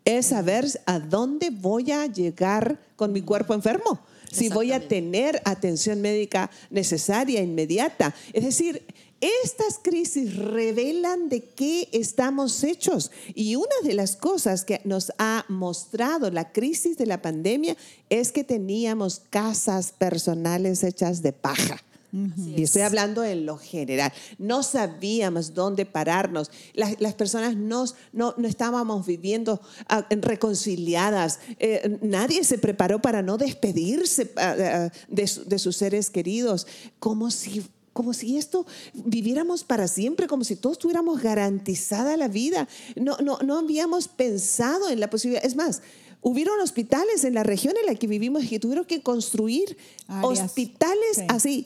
[0.05, 5.41] es saber a dónde voy a llegar con mi cuerpo enfermo si voy a tener
[5.45, 8.15] atención médica necesaria, inmediata.
[8.33, 8.83] Es decir,
[9.21, 13.11] estas crisis revelan de qué estamos hechos.
[13.35, 17.77] Y una de las cosas que nos ha mostrado la crisis de la pandemia
[18.09, 21.83] es que teníamos casas personales hechas de paja.
[22.13, 24.13] Y estoy hablando en lo general.
[24.39, 26.51] No sabíamos dónde pararnos.
[26.75, 31.39] Las, las personas no, no, no estábamos viviendo ah, reconciliadas.
[31.59, 36.67] Eh, nadie se preparó para no despedirse ah, de, su- de sus seres queridos.
[36.99, 42.69] Como si, como si esto viviéramos para siempre, como si todos tuviéramos garantizada la vida.
[42.97, 45.45] No, no, no habíamos pensado en la posibilidad.
[45.45, 45.83] Es más,
[46.23, 49.77] hubieron hospitales en la región en la que vivimos que tuvieron que construir
[50.09, 51.23] Áreas, hospitales sí.
[51.29, 51.65] así.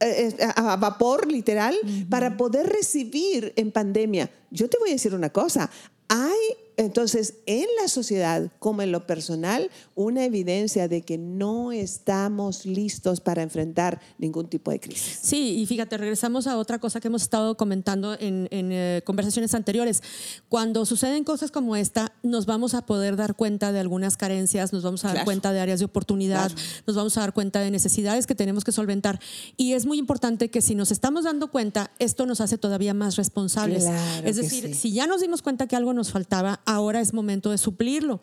[0.00, 1.76] Eh, eh, A a vapor, literal,
[2.08, 4.30] para poder recibir en pandemia.
[4.50, 5.70] Yo te voy a decir una cosa.
[6.08, 6.38] Hay
[6.78, 13.20] entonces en la sociedad como en lo personal una evidencia de que no estamos listos
[13.20, 15.18] para enfrentar ningún tipo de crisis.
[15.20, 19.54] Sí, y fíjate, regresamos a otra cosa que hemos estado comentando en, en, eh, conversaciones
[19.54, 20.02] anteriores.
[20.48, 24.84] Cuando suceden cosas como esta, nos vamos a poder dar cuenta de algunas carencias, nos
[24.84, 25.24] vamos a dar Claro.
[25.24, 26.62] cuenta de áreas de oportunidad, Claro.
[26.86, 29.18] nos vamos a dar cuenta de necesidades que tenemos que solventar.
[29.56, 33.16] Y es muy importante que si nos estamos dando cuenta, esto nos hace todavía más
[33.16, 33.82] responsables.
[33.84, 34.74] Claro es decir, sí.
[34.74, 38.20] si ya nos dimos cuenta que algo nos faltaba, ahora es momento de suplirlo.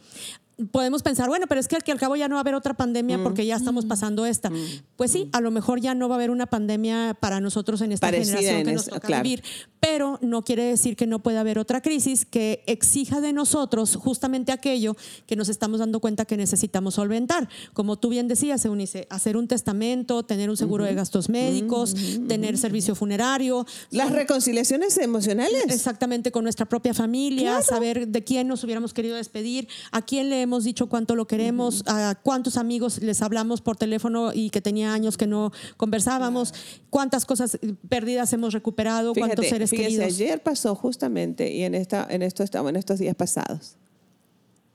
[0.72, 2.56] Podemos pensar, bueno, pero es que al, que al cabo ya no va a haber
[2.56, 2.78] otra Mm.
[2.78, 4.52] pandemia porque ya estamos pasando esta.
[4.96, 7.92] Pues sí, a lo mejor ya no va a haber una pandemia para nosotros en
[7.92, 9.24] esta Parecida generación en que nos toca claro.
[9.24, 9.44] vivir,
[9.82, 14.52] pero no quiere decir que no pueda haber otra crisis que exija de nosotros justamente
[14.52, 14.96] aquello
[15.28, 17.50] que nos estamos dando cuenta que necesitamos solventar.
[17.74, 21.96] Como tú bien decías, Eunice, hacer un testamento, tener un seguro de gastos médicos,
[22.28, 25.66] tener servicio funerario, Las reconciliaciones emocionales.
[25.68, 27.66] Exactamente, con nuestra propia familia, Claro.
[27.66, 31.84] saber de quién nos hubiéramos querido despedir, a quién le hemos dicho cuánto lo queremos,
[31.86, 36.54] a cuántos amigos les hablamos por teléfono y que tenía años que no conversábamos,
[36.90, 40.06] cuántas cosas perdidas hemos recuperado, cuántos Fíjate, seres fíjese, queridos.
[40.06, 43.76] ayer pasó justamente, y en, esta, en, esto estamos, en estos días pasados,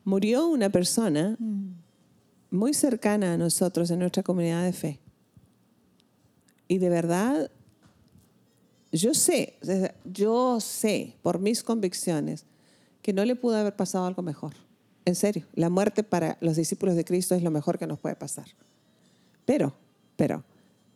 [0.05, 1.37] murió una persona
[2.51, 5.01] muy cercana a nosotros en nuestra comunidad de fe.
[6.69, 7.51] Y de verdad,
[8.93, 9.59] yo sé,
[10.05, 12.45] yo sé por mis convicciones
[13.03, 14.55] que no le pudo haber pasado algo mejor.
[15.05, 18.17] En serio, la muerte para los discípulos de Cristo es lo mejor que nos puede
[18.17, 18.47] pasar.
[19.45, 19.75] Pero,
[20.17, 20.45] pero,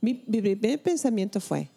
[0.01, 1.71] mi, mi primer pensamiento fue,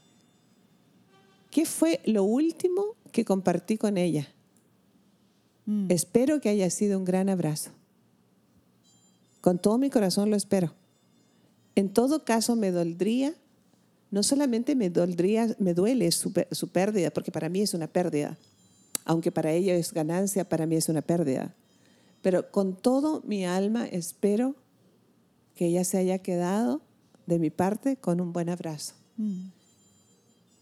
[1.58, 4.28] ¿Qué fue lo último que compartí con ella?
[5.90, 7.72] Espero que haya sido un gran abrazo.
[9.42, 10.74] Con todo mi corazón lo espero.
[11.76, 13.34] En todo caso, me doldría,
[14.12, 18.38] no solamente me doldría, me duele su, su pérdida, porque para mí es una pérdida.
[19.04, 21.56] Aunque para ella es ganancia, para mí es una pérdida.
[22.28, 24.58] Pero con todo mi alma espero
[25.56, 26.82] que ella se haya quedado
[27.26, 28.96] de mi parte con un buen abrazo.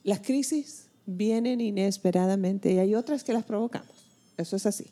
[0.04, 3.90] Las crisis vienen inesperadamente y hay otras que las provocamos.
[4.38, 4.86] Eso es así.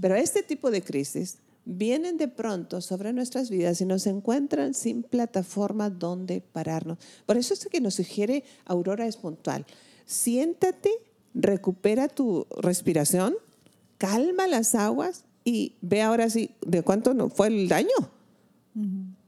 [0.00, 5.02] Pero este tipo de crisis vienen de pronto sobre nuestras vidas y nos encuentran sin
[5.02, 6.98] plataforma donde pararnos.
[7.26, 9.66] Por eso es que nos sugiere Aurora es puntual.
[10.06, 10.90] Siéntate,
[11.34, 13.34] recupera tu respiración,
[13.98, 17.88] calma las aguas y ve ahora sí de cuánto no fue el daño.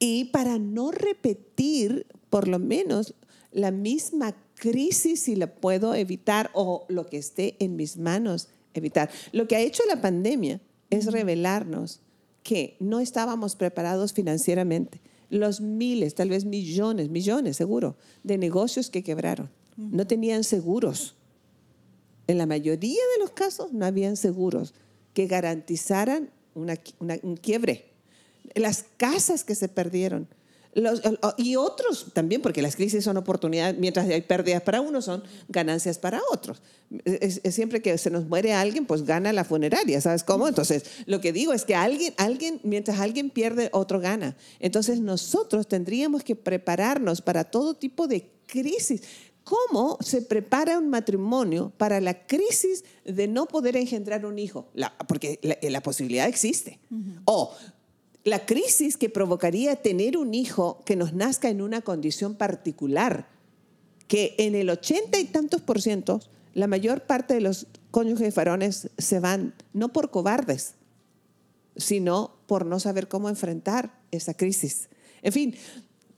[0.00, 3.14] Y para no repetir, por lo menos,
[3.52, 9.11] la misma crisis, si la puedo evitar o lo que esté en mis manos evitar.
[9.33, 12.00] Lo que ha hecho la pandemia es revelarnos
[12.42, 15.00] que no estábamos preparados financieramente.
[15.31, 19.50] Los miles, tal vez millones, millones seguro, de negocios que quebraron.
[19.76, 21.16] No tenían seguros.
[22.26, 24.74] En la mayoría de los casos no habían seguros
[25.16, 27.87] que garantizaran una, una- un quiebre.
[28.55, 30.29] Las casas que se perdieron.
[30.74, 31.00] Los-
[31.38, 35.98] y otros también, porque las crisis son oportunidades, mientras hay pérdidas para unos, son ganancias
[35.98, 36.61] para otros.
[37.07, 40.48] Es, es siempre que se nos muere alguien, pues gana la funeraria, ¿sabes cómo?
[40.48, 44.37] Entonces, lo que digo es que alguien, alguien, mientras alguien pierde, otro gana.
[44.61, 49.00] Entonces, nosotros tendríamos que prepararnos para todo tipo de crisis.
[49.46, 54.66] ¿Cómo se prepara un matrimonio para la crisis de no poder engendrar un hijo?
[54.74, 56.80] La- porque la, la posibilidad existe.
[57.26, 57.54] O
[58.24, 63.28] la crisis que provocaría tener un hijo que nos nazca en una condición particular,
[64.09, 66.18] que en el ochenta y tantos por ciento,
[66.52, 70.74] la mayor parte de los cónyuges varones se van, no por cobardes,
[71.76, 74.88] sino por no saber cómo enfrentar esa crisis.
[75.22, 75.54] En fin,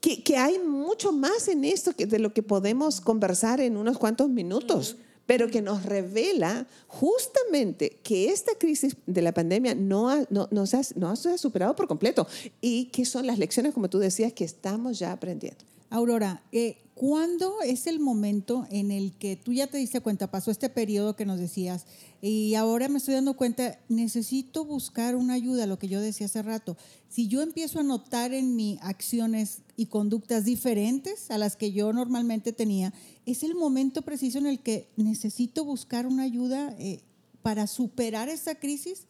[0.01, 3.99] que, que hay mucho más en esto que de lo que podemos conversar en unos
[3.99, 10.25] cuantos minutos, pero que nos revela justamente que esta crisis de la pandemia no, ha-
[10.31, 12.27] no, no se ha, no ha superado por completo
[12.61, 15.65] y que son las lecciones, como tú decías, que estamos ya aprendiendo.
[15.91, 20.51] Aurora, eh, ¿cuándo es el momento en el que tú ya te diste cuenta, pasó
[20.51, 21.87] este periodo que nos decías,
[22.21, 26.43] y ahora me estoy dando cuenta, necesito buscar una ayuda, lo que yo decía hace
[26.43, 26.77] rato.
[27.09, 31.93] Si yo empiezo a notar en mí acciones y conductas diferentes a las que yo
[31.93, 32.93] normalmente tenía,
[33.27, 36.99] es el momento preciso en el que necesito buscar una ayuda eh,
[37.43, 39.05] para superar esta crisis,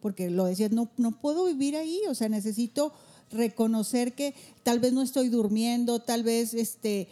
[0.00, 2.94] porque lo decías, no, no puedo vivir ahí, o sea, necesito
[3.30, 7.08] reconocer que tal vez no estoy durmiendo, tal vez este,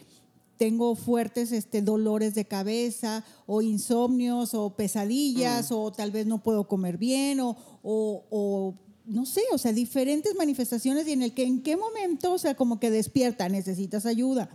[0.57, 6.67] tengo fuertes este, dolores de cabeza o insomnios o pesadillas o tal vez no puedo
[6.67, 8.73] comer bien o, o, o
[9.05, 12.55] no sé, o sea, diferentes manifestaciones y en el que en qué momento, o sea,
[12.55, 14.49] como que despierta, necesitas ayuda.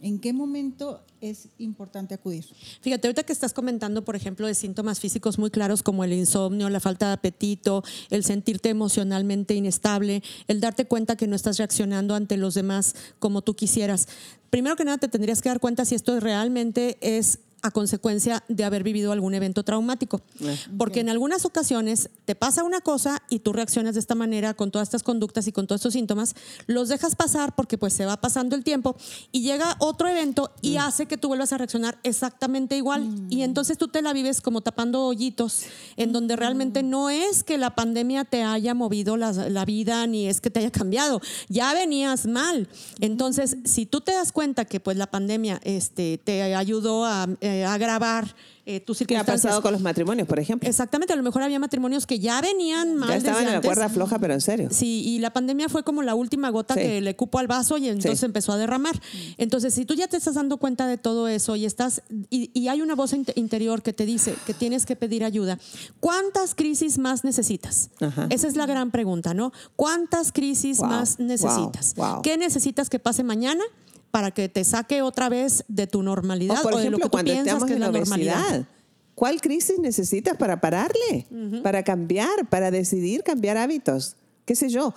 [0.00, 2.44] ¿En qué momento es importante acudir?
[2.80, 6.70] Fíjate, ahorita que estás comentando, por ejemplo, de síntomas físicos muy claros como el insomnio,
[6.70, 12.14] la falta de apetito, el sentirte emocionalmente inestable, el darte cuenta que no estás reaccionando
[12.14, 14.06] ante los demás como tú quisieras.
[14.50, 18.64] Primero que nada, te tendrías que dar cuenta si esto realmente es a consecuencia de
[18.64, 20.20] haber vivido algún evento traumático.
[20.40, 20.56] Eh.
[20.76, 24.70] Porque en algunas ocasiones te pasa una cosa y tú reaccionas de esta manera con
[24.70, 26.34] todas estas conductas y con todos estos síntomas,
[26.66, 28.96] los dejas pasar porque pues se va pasando el tiempo
[29.32, 30.80] y llega otro evento y Mm.
[30.80, 33.08] hace que tú vuelvas a reaccionar exactamente igual.
[33.30, 35.62] Y entonces tú te la vives como tapando hoyitos,
[35.96, 40.26] en donde realmente no es que la pandemia te haya movido la, la vida ni
[40.26, 42.68] es que te haya cambiado, ya venías mal.
[43.00, 47.64] Entonces, si tú te das cuenta que pues la pandemia este, te ayudó a eh,
[47.64, 48.34] agravar
[48.70, 49.42] eh, tus ¿Qué ha circunstancias.
[49.44, 50.68] pasado con los matrimonios, por ejemplo?
[50.68, 53.66] Exactamente, a lo mejor había matrimonios que ya venían mal Ya estaban desde en la
[53.66, 54.68] cuerda floja, pero en serio.
[54.70, 56.80] Sí, y la pandemia fue como la última gota Sí.
[56.80, 58.26] que le cupo al vaso y entonces Sí.
[58.26, 59.00] empezó a derramar.
[59.38, 62.68] Entonces, si tú ya te estás dando cuenta de todo eso y estás y, y
[62.68, 65.58] hay una voz inte- interior que te dice que tienes que pedir ayuda,
[66.00, 67.88] ¿cuántas crisis más necesitas?
[68.00, 68.26] Ajá.
[68.28, 69.50] Esa es la gran pregunta, ¿no?
[69.76, 71.94] ¿Cuántas crisis Wow, más necesitas?
[71.96, 72.22] wow, wow.
[72.22, 73.64] ¿Qué necesitas que pase mañana?
[74.10, 76.98] Para que te saque otra vez de tu normalidad O por o de lo ejemplo,
[76.98, 78.66] que tú cuando piensas que es la normalidad.
[79.14, 81.26] ¿Cuál crisis necesitas para pararle?
[81.62, 84.16] Para cambiar, para decidir cambiar hábitos.
[84.44, 84.94] ¿Qué sé yo?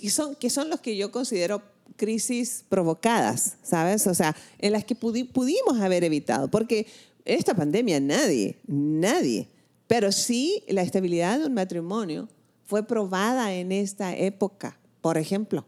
[0.00, 1.60] Que son, que son los que yo considero
[1.96, 4.06] crisis provocadas, ¿sabes?
[4.06, 6.48] O sea, en las que pudi- pudimos haber evitado.
[6.48, 6.86] Porque
[7.24, 9.48] esta pandemia nadie, nadie.
[9.88, 12.28] Pero sí la estabilidad de un matrimonio
[12.64, 15.66] fue probada en esta época, por ejemplo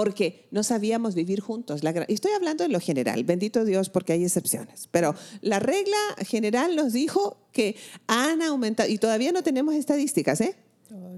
[0.00, 1.82] porque no sabíamos vivir juntos.
[2.08, 4.88] Y estoy hablando en lo general, bendito Dios, porque hay excepciones.
[4.90, 10.56] Pero la regla general nos dijo que han aumentado, y todavía no tenemos estadísticas, ¿eh?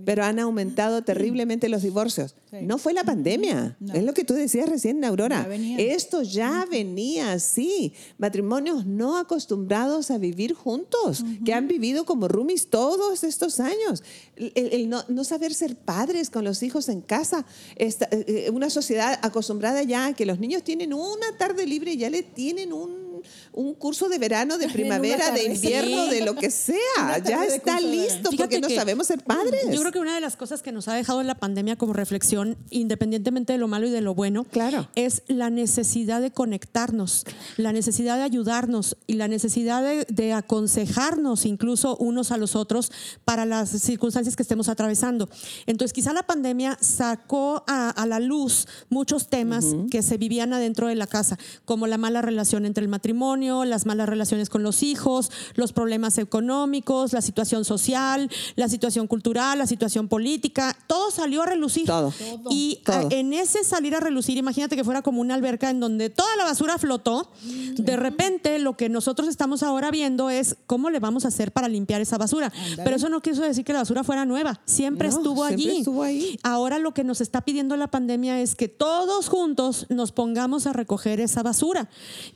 [0.04, 2.34] Pero han aumentado terriblemente los divorcios.
[2.50, 2.58] Sí.
[2.62, 3.94] No fue la pandemia, No.
[3.94, 5.46] es lo que tú decías recién, Aurora.
[5.56, 5.78] Ya.
[5.78, 7.92] Esto ya venía así.
[8.18, 14.02] Matrimonios no acostumbrados a vivir juntos, que han vivido como roomies todos estos años.
[14.36, 17.44] El, no, no saber ser padres con los hijos en casa.
[17.76, 21.92] Esta- eh, eh, una sociedad acostumbrada ya a que los niños tienen una tarde libre
[21.92, 23.11] y ya le tienen un,
[23.52, 26.76] un curso de verano, de primavera, de invierno, de lo que sea.
[27.24, 29.62] Ya está listo porque no sabemos ser padres.
[29.70, 32.56] Yo creo que una de las cosas que nos ha dejado la pandemia como reflexión,
[32.70, 34.88] independientemente de lo malo y de lo bueno, Claro.
[34.94, 37.24] es la necesidad de conectarnos,
[37.56, 42.90] la necesidad de ayudarnos y la necesidad de, de aconsejarnos incluso unos a los otros
[43.24, 45.28] para las circunstancias que estemos atravesando.
[45.66, 50.88] Entonces, quizá la pandemia sacó a, a la luz muchos temas que se vivían adentro
[50.88, 54.82] de la casa, como la mala relación entre el matrimonio, las malas relaciones con los
[54.82, 61.42] hijos, los problemas económicos, la situación social, la situación cultural, la situación política, todo salió
[61.42, 61.86] a relucir.
[61.86, 62.12] Todo.
[62.50, 62.96] Y Todo.
[62.96, 66.34] a- en ese salir a relucir, imagínate que fuera como una alberca en donde toda
[66.36, 67.30] la basura flotó,
[67.76, 71.68] de repente lo que nosotros estamos ahora viendo es cómo le vamos a hacer para
[71.68, 72.52] limpiar esa basura.
[72.76, 75.78] Pero eso no quiso decir que la basura fuera nueva, siempre No, estuvo siempre allí.
[75.80, 76.38] estuvo ahí.
[76.42, 80.72] Ahora lo que nos está pidiendo la pandemia es que todos juntos nos pongamos a
[80.72, 81.88] recoger esa basura.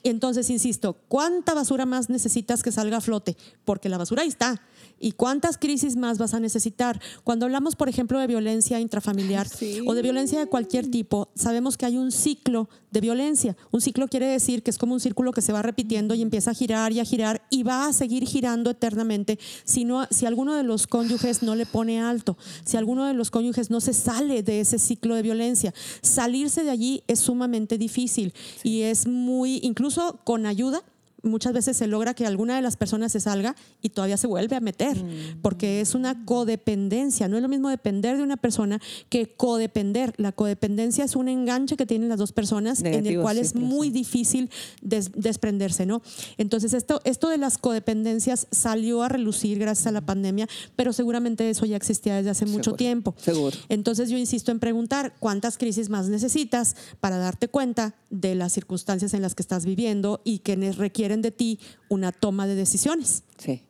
[0.05, 0.66] Entonces, insisto,
[1.09, 3.37] ¿cuánta basura más necesitas que salga a flote?
[3.65, 4.61] Porque la basura ahí está.
[4.99, 7.01] ¿Y cuántas crisis más vas a necesitar?
[7.23, 9.81] Cuando hablamos, por ejemplo, de violencia intrafamiliar Sí.
[9.87, 13.57] o de violencia de cualquier tipo, sabemos que hay un ciclo de violencia.
[13.73, 16.53] Un ciclo quiere decir que es como un círculo que se va repitiendo y empieza
[16.53, 20.55] a girar y a girar y va a seguir girando eternamente si, no, si alguno
[20.55, 24.43] de los cónyuges no le pone alto, si alguno de los cónyuges no se sale
[24.43, 25.75] de ese ciclo de violencia.
[26.01, 30.81] Salirse de allí es sumamente difícil y es muy, incluso con ayuda, ayuda
[31.23, 34.55] muchas veces se logra que alguna de las personas se salga y todavía se vuelve
[34.57, 34.97] a meter,
[35.43, 37.29] porque es una codependencia.
[37.29, 40.15] No es lo mismo depender de una persona que codepender.
[40.19, 43.55] La codependencia es un enganche que tienen las dos personas en el cual sí, es
[43.55, 43.93] muy sí.
[43.95, 44.51] difícil
[44.83, 46.03] des- desprenderse, ¿no?
[46.39, 51.49] Entonces, esto, esto de las codependencias salió a relucir gracias a la pandemia, pero seguramente
[51.51, 53.15] eso ya existía desde hace mucho tiempo.
[53.19, 53.57] seguro.
[53.69, 59.15] Entonces yo insisto en preguntar cuántas crisis más necesitas para darte cuenta de las circunstancias
[59.15, 60.73] en las que estás viviendo y que ne-
[61.17, 63.23] requieren de ti una toma de decisiones.
[63.39, 63.63] Sí.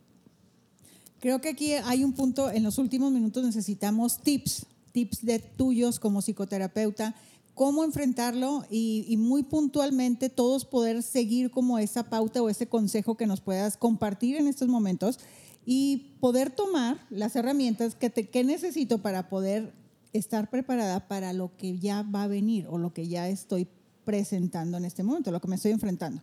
[1.21, 5.99] Creo que aquí hay un punto, en los últimos minutos necesitamos tips, tips de tuyos
[5.99, 7.15] como psicoterapeuta,
[7.55, 13.17] cómo enfrentarlo y, y muy puntualmente todos poder seguir como esa pauta o ese consejo
[13.17, 15.19] que nos puedas compartir en estos momentos
[15.65, 19.73] y poder tomar las herramientas que, te, que necesito para poder
[20.13, 23.67] estar preparada para lo que ya va a venir o lo que ya estoy
[24.05, 26.23] presentando en este momento, lo que me estoy enfrentando.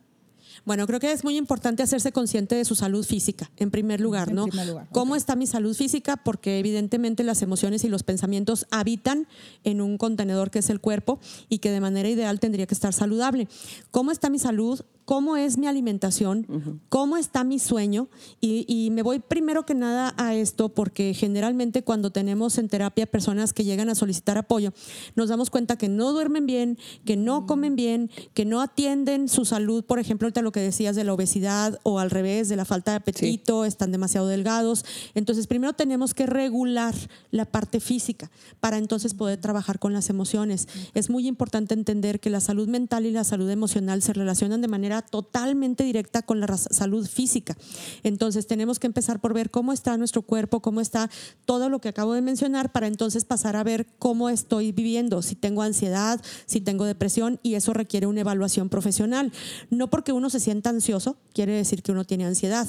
[0.65, 4.29] Bueno, creo que es muy importante hacerse consciente de su salud física, en primer lugar,
[4.29, 4.45] En ¿no?
[4.47, 6.17] primer lugar, ¿Cómo está mi salud física?
[6.17, 9.27] Porque evidentemente las emociones y los pensamientos habitan
[9.63, 12.93] en un contenedor que es el cuerpo y que de manera ideal tendría que estar
[12.93, 13.47] saludable.
[13.91, 14.81] ¿Cómo está mi salud?
[15.05, 16.81] ¿Cómo es mi alimentación?
[16.89, 18.07] ¿Cómo está mi sueño?
[18.39, 23.05] Y, y me voy primero que nada a esto porque generalmente cuando tenemos en terapia
[23.05, 24.73] personas que llegan a solicitar apoyo,
[25.15, 29.45] nos damos cuenta que no duermen bien, que no comen bien, que no atienden su
[29.45, 32.65] salud, por ejemplo, ahorita lo que decías de la obesidad o al revés, de la
[32.65, 34.85] falta de apetito, están demasiado delgados.
[35.15, 36.95] Entonces, primero tenemos que regular
[37.31, 40.67] la parte física para entonces poder trabajar con las emociones.
[40.93, 44.67] Es muy importante entender que la salud mental y la salud emocional se relacionan de
[44.67, 47.57] manera totalmente directa con la salud física.
[48.03, 51.09] Entonces, tenemos que empezar por ver cómo está nuestro cuerpo, cómo está
[51.45, 55.35] todo lo que acabo de mencionar para entonces pasar a ver cómo estoy viviendo, si
[55.35, 59.31] tengo ansiedad, si tengo depresión y eso requiere una evaluación profesional.
[59.69, 62.67] No porque uno se sienta ansioso quiere decir que uno tiene ansiedad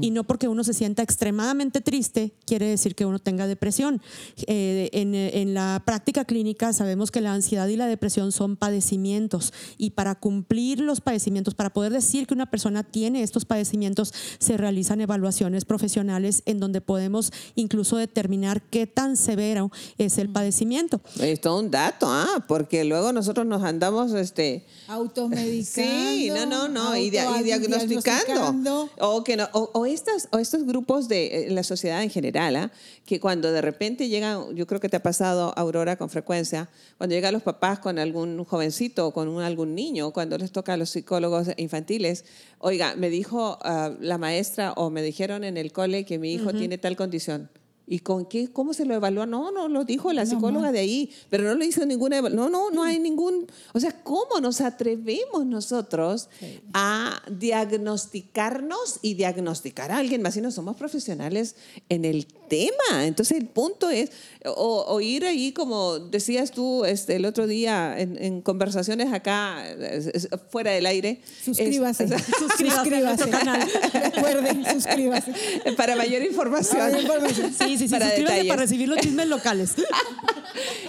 [0.00, 4.00] y no porque uno se sienta extremadamente triste quiere decir que uno tenga depresión.
[4.46, 9.52] Eh, en, en la práctica clínica sabemos que la ansiedad y la depresión son padecimientos
[9.78, 14.56] y para cumplir los padecimientos, para poder decir que una persona tiene estos padecimientos, se
[14.56, 21.00] realizan evaluaciones profesionales en donde podemos incluso determinar qué tan severo es el padecimiento.
[21.20, 22.44] Es todo un dato, ¿ah?
[22.48, 24.64] Porque luego nosotros nos andamos, este...
[24.88, 26.10] Automedicando.
[26.12, 28.88] Sí, no, no, no, y, dia- y diagnosticando.
[28.98, 32.56] O, que no- o, o estas, o estos grupos de eh, la sociedad en general,
[32.56, 32.72] ¿ah?
[33.04, 37.14] que cuando de repente llegan, yo creo que te ha pasado, Aurora, con frecuencia, cuando
[37.14, 40.76] llegan los papás con algún jovencito o con un- algún niño, cuando les toca a
[40.76, 42.24] los psicólogos infantiles,
[42.58, 46.52] oiga, me dijo ah, la maestra o me dijeron en el cole que mi hijo
[46.52, 47.50] tiene tal condición.
[47.88, 48.48] ¿Y con qué?
[48.48, 49.26] ¿Cómo se lo evaluó?
[49.26, 52.20] No, no, lo dijo la psicóloga de ahí, pero no le hizo ninguna.
[52.20, 53.46] No, no, no hay ningún...
[53.74, 56.28] O sea, ¿cómo nos atrevemos nosotros
[56.74, 61.54] a diagnosticarnos y diagnosticar a alguien más si no somos profesionales
[61.88, 63.04] en el tema?
[63.06, 64.10] Entonces, el punto es,
[64.44, 69.68] o, o ir ahí, como decías tú este, el otro día en, en conversaciones acá,
[69.68, 71.20] es- es- fuera del aire.
[71.44, 72.04] Suscríbase.
[72.04, 73.68] es- Suscríbase a nuestro canal.
[73.92, 75.32] Recuerden, suscríbase.
[75.76, 76.78] para mayor información.
[76.78, 77.52] Mayor información.
[77.52, 78.48] Sí, sí, sí, Para suscríbase detalles.
[78.48, 79.70] para recibir los chismes locales.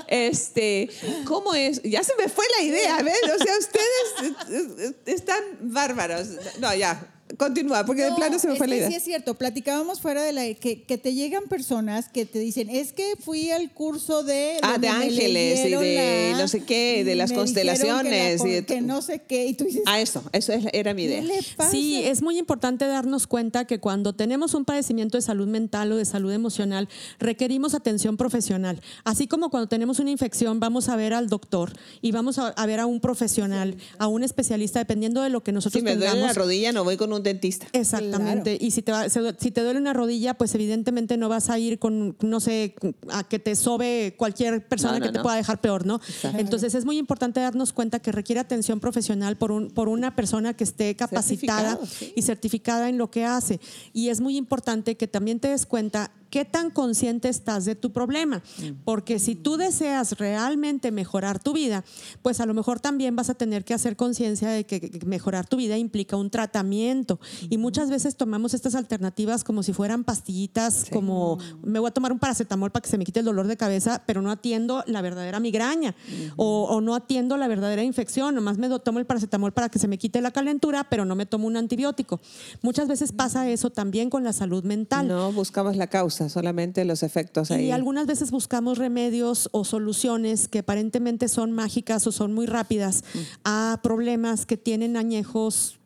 [0.07, 0.89] Este,
[1.25, 1.81] ¿cómo es?
[1.83, 3.17] Ya se me fue la idea, ¿ves?
[3.23, 6.27] O sea, ustedes eh, eh, están bárbaros.
[6.59, 7.05] No, ya,
[7.37, 8.87] continúa, porque de No, plano se me fue la idea.
[8.89, 9.33] Sí, es cierto.
[9.35, 10.43] Platicábamos fuera de la.
[10.55, 14.57] Que, que te llegan personas que te dicen: Es que fui al curso de.
[14.61, 18.49] Ah, de ángeles y de la- no sé qué, de las que la constelaciones con-
[18.49, 19.45] y de que, no sé qué.
[19.47, 21.21] Y tú dices: Ah, eso, eso es- era mi ¿Qué idea.
[21.23, 21.71] le pasa?
[21.71, 25.97] Sí, es muy importante darnos cuenta que cuando tenemos un padecimiento de salud mental o
[25.97, 26.87] de salud emocional,
[27.19, 28.81] requerimos atención profesional.
[29.03, 32.65] Así como cuando tenemos una infección, vamos a ver al doctor y vamos a, a
[32.65, 36.11] ver a un profesional, a un especialista, dependiendo de lo que nosotros Si me duele
[36.11, 36.35] tengamos.
[36.35, 37.67] la rodilla, no voy con un dentista.
[37.73, 38.57] Exactamente.
[38.59, 41.59] Y si te, va- se- si te duele una rodilla, pues evidentemente no vas a
[41.59, 42.75] ir con, no sé,
[43.09, 45.23] a que te sobe cualquier persona No, no, que te no.
[45.23, 45.99] pueda dejar peor, ¿no?
[46.37, 50.53] Entonces es muy importante darnos cuenta que requiere atención profesional por, un, por una persona
[50.55, 52.13] que esté capacitada sí.
[52.15, 53.59] y certificada en lo que hace.
[53.93, 57.91] Y es muy importante que también te des cuenta qué tan consciente estás de tu
[57.91, 58.41] problema.
[58.85, 61.83] Porque si tú deseas realmente mejorar tu vida,
[62.21, 65.57] pues a lo mejor también vas a tener que hacer conciencia de que mejorar tu
[65.57, 67.19] vida implica un tratamiento.
[67.49, 72.11] Y muchas veces tomamos estas alternativas como si fueran pastillitas, como me voy a tomar
[72.11, 75.01] un paracetamol para que se me quite el dolor de cabeza, pero no atiendo la
[75.01, 75.95] verdadera migraña
[76.35, 79.87] o, o no atiendo la verdadera infección, nomás me tomo el paracetamol para que se
[79.87, 82.19] me quite la calentura, pero no me tomo un antibiótico.
[82.61, 85.07] Muchas veces pasa eso también con la salud mental.
[85.07, 87.65] No buscamos la causa, solamente los efectos ahí.
[87.65, 93.03] Y algunas veces buscamos remedios o soluciones que aparentemente son mágicas o son muy rápidas
[93.43, 95.79] a problemas que tienen añejos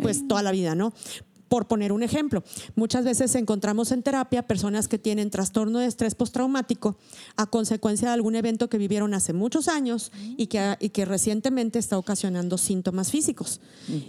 [0.00, 0.92] pues toda la vida, ¿no?
[1.48, 2.42] Por poner un ejemplo,
[2.74, 6.96] muchas veces encontramos en terapia personas que tienen trastorno de estrés postraumático
[7.36, 11.78] a consecuencia de algún evento que vivieron hace muchos años y que, y que recientemente
[11.78, 13.60] está ocasionando síntomas físicos.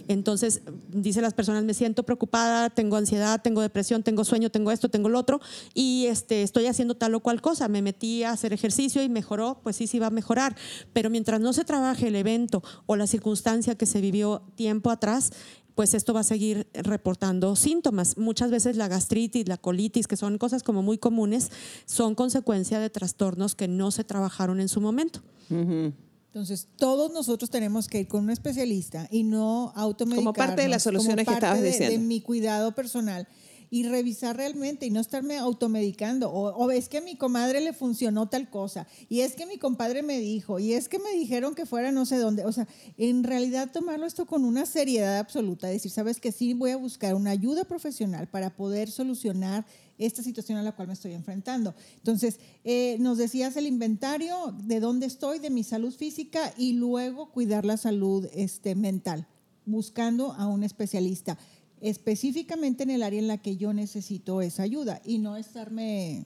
[0.08, 4.88] Entonces, dice las personas, me siento preocupada, tengo ansiedad, tengo depresión, tengo sueño, tengo esto,
[4.88, 5.40] tengo lo otro,
[5.74, 7.68] y este, estoy haciendo tal o cual cosa.
[7.68, 10.56] Me metí a hacer ejercicio y mejoró, pues sí, sí va a mejorar.
[10.92, 15.32] Pero mientras no se trabaje el evento o la circunstancia que se vivió tiempo atrás,
[15.80, 18.18] pues esto va a seguir reportando síntomas.
[18.18, 21.50] Muchas veces la gastritis, la colitis, que son cosas como muy comunes,
[21.86, 25.22] son consecuencia de trastornos que no se trabajaron en su momento.
[25.48, 30.34] Entonces, todos nosotros tenemos que ir con un especialista y no automedicarnos.
[30.34, 31.92] Como parte de las soluciones que como parte estabas de- diciendo.
[31.98, 33.26] De mi cuidado personal.
[33.70, 36.30] Y revisar realmente y no estarme automedicando.
[36.30, 39.58] O, o es que a mi comadre le funcionó tal cosa, y es que mi
[39.58, 42.44] compadre me dijo, y es que me dijeron que fuera no sé dónde.
[42.44, 42.66] O sea,
[42.98, 47.14] en realidad tomarlo esto con una seriedad absoluta, decir, sabes que sí voy a buscar
[47.14, 49.64] una ayuda profesional para poder solucionar
[49.98, 51.74] esta situación a la cual me estoy enfrentando.
[51.96, 57.30] Entonces, eh, nos decías el inventario de dónde estoy, de mi salud física y luego
[57.30, 59.26] cuidar la salud este, mental,
[59.66, 61.38] buscando a un especialista
[61.80, 66.24] específicamente en el área en la que yo necesito esa ayuda y no estarme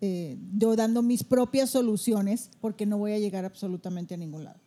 [0.00, 4.61] eh, yo dando mis propias soluciones porque no voy a llegar absolutamente a ningún lado.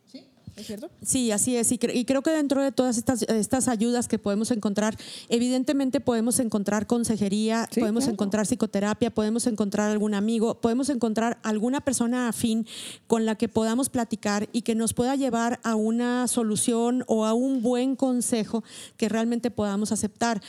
[0.56, 0.90] ¿Es cierto?
[1.02, 1.70] Sí, así es.
[1.72, 4.96] Y, creo que dentro de todas estas, estas ayudas que podemos encontrar,
[5.28, 12.30] evidentemente podemos encontrar consejería, podemos encontrar psicoterapia, podemos encontrar algún amigo, podemos encontrar alguna persona
[12.30, 12.66] afín
[13.08, 17.34] con la que podamos platicar y que nos pueda llevar a una solución o a
[17.34, 18.64] un buen consejo
[18.96, 20.42] que realmente podamos aceptar.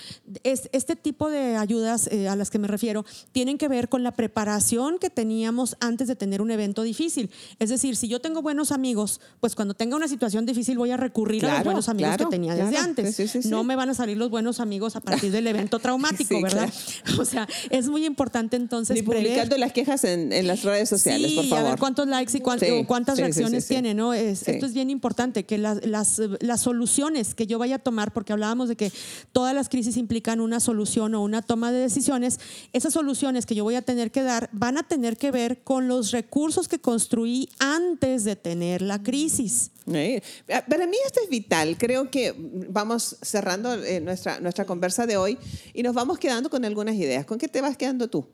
[0.44, 4.04] Es, este tipo de ayudas eh, a las que me refiero tienen que ver con
[4.04, 7.28] la preparación que teníamos antes de tener un evento difícil.
[7.59, 10.97] Es decir, si yo tengo buenos amigos, pues cuando tenga una situación difícil voy a
[10.97, 13.47] recurrir a los buenos amigos que tenía desde antes.
[13.47, 16.72] no me van a salir los buenos amigos a partir del evento traumático, ¿verdad?
[17.18, 18.94] O sea, es muy importante entonces.
[18.94, 21.66] Ni publicando las quejas en, en, las redes sociales, por favor.
[21.66, 24.12] a ver cuántos likes y cuántas reacciones tiene, ¿no?
[24.12, 28.12] Es, esto es bien importante, que las, las, las soluciones que yo vaya a tomar,
[28.12, 28.92] porque hablábamos de que
[29.32, 32.38] todas las crisis implican una solución o una toma de decisiones,
[32.72, 35.88] esas soluciones que yo voy a tener que dar van a tener que ver con
[35.88, 39.70] los recursos que construí antes de tener la crisis.
[39.93, 41.76] Eh, para mí esto es vital.
[41.78, 42.34] Creo que
[42.68, 45.39] vamos cerrando eh, nuestra, nuestra conversa de hoy
[45.74, 47.24] y nos vamos quedando con algunas ideas.
[47.24, 48.26] ¿Con qué te vas quedando tú?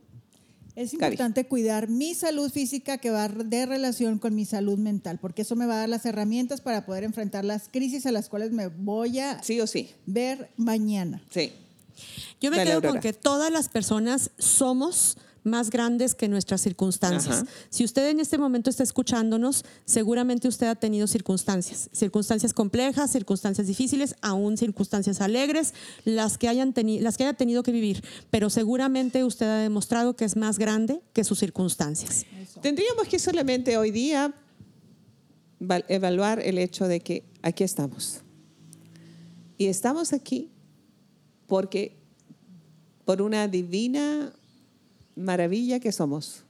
[0.75, 5.43] Es importante cuidar mi salud física que va de relación con mi salud mental, porque
[5.43, 8.53] eso me va a dar las herramientas para poder enfrentar las crisis a las cuales
[8.53, 9.91] me voy a sí o sí.
[10.07, 11.23] ver mañana.
[11.31, 11.53] Sí.
[12.41, 17.45] Yo me quedo con que todas las personas somos más grandes que nuestras circunstancias.
[17.69, 23.67] Si usted en este momento está escuchándonos, seguramente usted ha tenido circunstancias, circunstancias complejas, circunstancias
[23.67, 25.75] difíciles, aún circunstancias alegres,
[26.05, 30.25] las que, hayan las que haya tenido que vivir, pero seguramente usted ha demostrado que
[30.25, 32.25] es más grande que sus circunstancias.
[32.61, 34.35] Tendríamos que solamente hoy día
[35.89, 38.21] evaluar el hecho de que aquí estamos.
[39.59, 40.51] Y estamos aquí
[41.47, 41.97] porque
[43.05, 44.33] por una divina
[45.17, 46.45] maravilla que somos.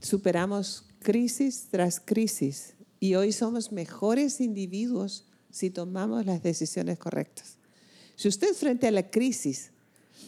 [0.00, 7.56] Superamos crisis tras crisis y hoy somos mejores individuos si tomamos las decisiones correctas.
[8.16, 9.70] Si usted frente a la crisis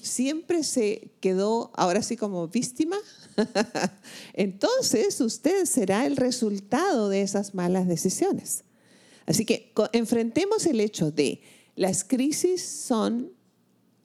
[0.02, 2.96] siempre se quedó ahora sí como víctima,
[4.34, 8.64] entonces usted será el resultado de esas malas decisiones.
[9.26, 11.40] Así que enfrentemos el hecho de
[11.74, 13.32] las crisis son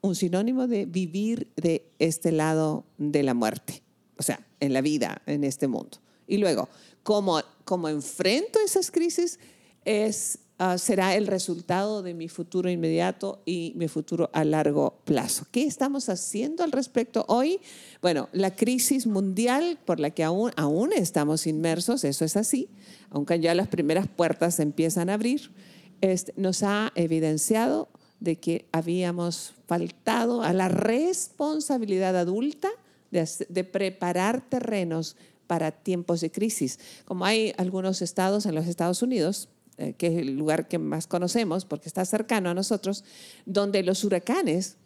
[0.02, 3.82] un sinónimo de vivir de este lado de la muerte,
[4.18, 5.98] o sea, en la vida, en este mundo.
[6.26, 6.68] Y luego,
[7.02, 9.38] como, como enfrento esas crisis,
[9.84, 15.46] es, ah, será el resultado de mi futuro inmediato y mi futuro a largo plazo.
[15.52, 17.60] ¿Qué estamos haciendo al respecto hoy?
[18.00, 20.52] Bueno, la crisis mundial por la que aún,
[20.94, 22.68] estamos inmersos, eso es así,
[23.10, 25.52] aunque ya las primeras puertas empiezan a abrir,
[26.00, 27.88] este, nos ha evidenciado
[28.18, 32.68] de que habíamos faltado a la responsabilidad adulta
[33.10, 35.16] de, preparar terrenos
[35.46, 36.78] para tiempos de crisis.
[37.06, 39.48] Como hay algunos estados en los Estados Unidos,
[39.78, 43.02] eh, que es el lugar que más conocemos porque está cercano a nosotros,
[43.46, 44.76] donde los huracanes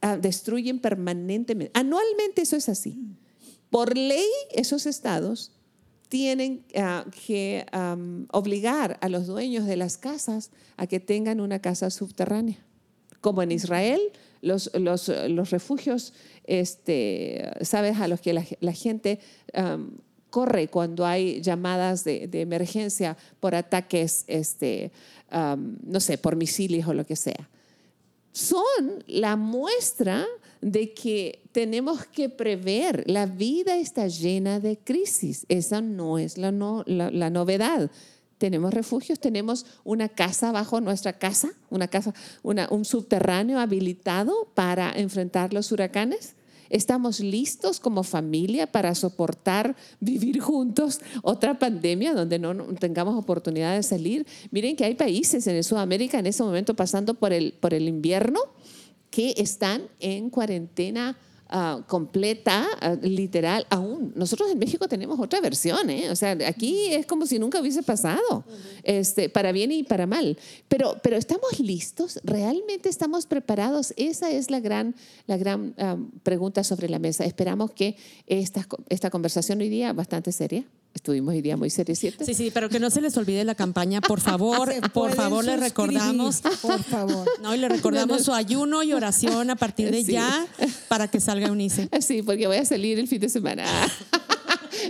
[0.00, 1.78] ah, destruyen permanentemente.
[1.78, 2.96] Anualmente eso es así.
[3.68, 5.52] Por ley, esos estados
[6.08, 7.66] tienen ah, que
[8.30, 12.64] obligar a los dueños de las casas a que tengan una casa subterránea
[13.22, 14.00] como en Israel,
[14.42, 16.12] los, los, los refugios,
[16.44, 19.20] este, sabes, a los que la, gente
[20.28, 24.90] corre cuando hay llamadas de, de emergencia por ataques, este,
[25.30, 27.48] no sé, por misiles o lo que sea.
[28.32, 30.26] Son la muestra
[30.60, 33.04] de que tenemos que prever.
[33.06, 35.44] La vida está llena de crisis.
[35.48, 37.90] Esa no es la, no, la novedad
[38.42, 42.12] tenemos refugios, tenemos una casa bajo nuestra casa, una casa,
[42.42, 46.34] un subterráneo habilitado para enfrentar los huracanes.
[46.68, 53.84] ¿Estamos listos como familia para soportar vivir juntos otra pandemia donde no tengamos oportunidad de
[53.84, 54.26] salir?
[54.50, 58.40] Miren que hay países en Sudamérica en ese momento pasando por el, por el invierno
[59.10, 61.16] que están en cuarentena
[61.52, 64.12] ah, completa, ah, literal, aún.
[64.16, 66.10] Nosotros en México tenemos otra versión, ¿eh?
[66.10, 68.44] O sea, aquí es como si nunca hubiese pasado,
[68.82, 70.36] este, para bien y para mal.
[70.68, 72.20] Pero, pero ¿estamos listos?
[72.24, 73.94] ¿Realmente estamos preparados?
[73.96, 74.96] Esa es la gran,
[75.26, 77.24] la gran ah, pregunta sobre la mesa.
[77.24, 77.96] Esperamos que
[78.26, 80.64] esta, esta conversación hoy día, bastante seria,
[80.94, 82.24] estuvimos hoy día muy serios, ¿cierto?
[82.24, 85.52] Sí, sí, pero que no se les olvide la campaña, por favor, por favor, le
[85.52, 86.40] suscribir, recordamos.
[86.60, 87.26] Por favor.
[87.42, 90.12] No, y le recordamos su ayuno y oración a partir de Sí.
[90.12, 90.46] ya
[90.88, 91.88] para que salga Unice.
[92.00, 93.64] Sí, porque voy a salir el fin de semana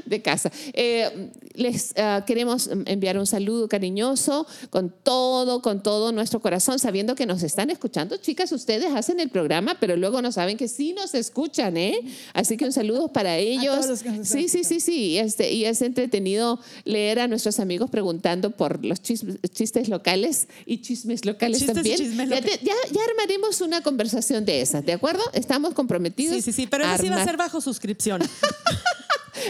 [0.07, 0.51] de casa.
[0.72, 7.14] Eh, les ah, queremos enviar un saludo cariñoso con todo, con todo nuestro corazón, sabiendo
[7.14, 8.16] que nos están escuchando.
[8.16, 11.99] Chicas, ustedes hacen el programa, pero luego no saben que sí nos escuchan, ¿eh?
[12.32, 13.74] Así que un saludo para ellos.
[13.76, 15.18] todos los que nos están sí, sí, sí, sí.
[15.18, 20.78] Este, y es entretenido leer a nuestros amigos preguntando por los chismes- chistes locales y
[20.80, 21.97] chismes locales Chistes y también.
[21.99, 22.61] chismes ya, locales.
[22.62, 25.22] ya, ya armaremos una conversación de esas, ¿de acuerdo?
[25.34, 26.36] Estamos comprometidos.
[26.36, 28.22] Sí, sí, sí, pero eso sí va a ser bajo suscripción.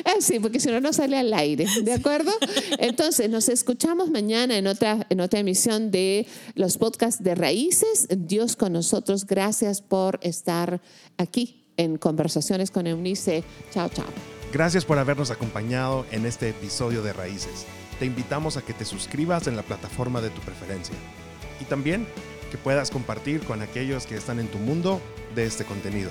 [0.04, 2.32] Ah, sí, porque si no, no sale al aire, ¿de acuerdo?
[2.78, 8.08] Entonces, nos escuchamos mañana en otra, en otra emisión de los podcasts de Raíces.
[8.16, 9.26] Dios con nosotros.
[9.26, 10.80] Gracias por estar
[11.18, 13.44] aquí en Conversaciones con Eunice.
[13.72, 14.06] Chao, chao.
[14.52, 17.66] Gracias por habernos acompañado en este episodio de Raíces.
[17.98, 20.94] Te invitamos a que te suscribas en la plataforma de tu preferencia
[21.60, 22.06] y también
[22.50, 25.00] que puedas compartir con aquellos que están en tu mundo
[25.34, 26.10] de este contenido.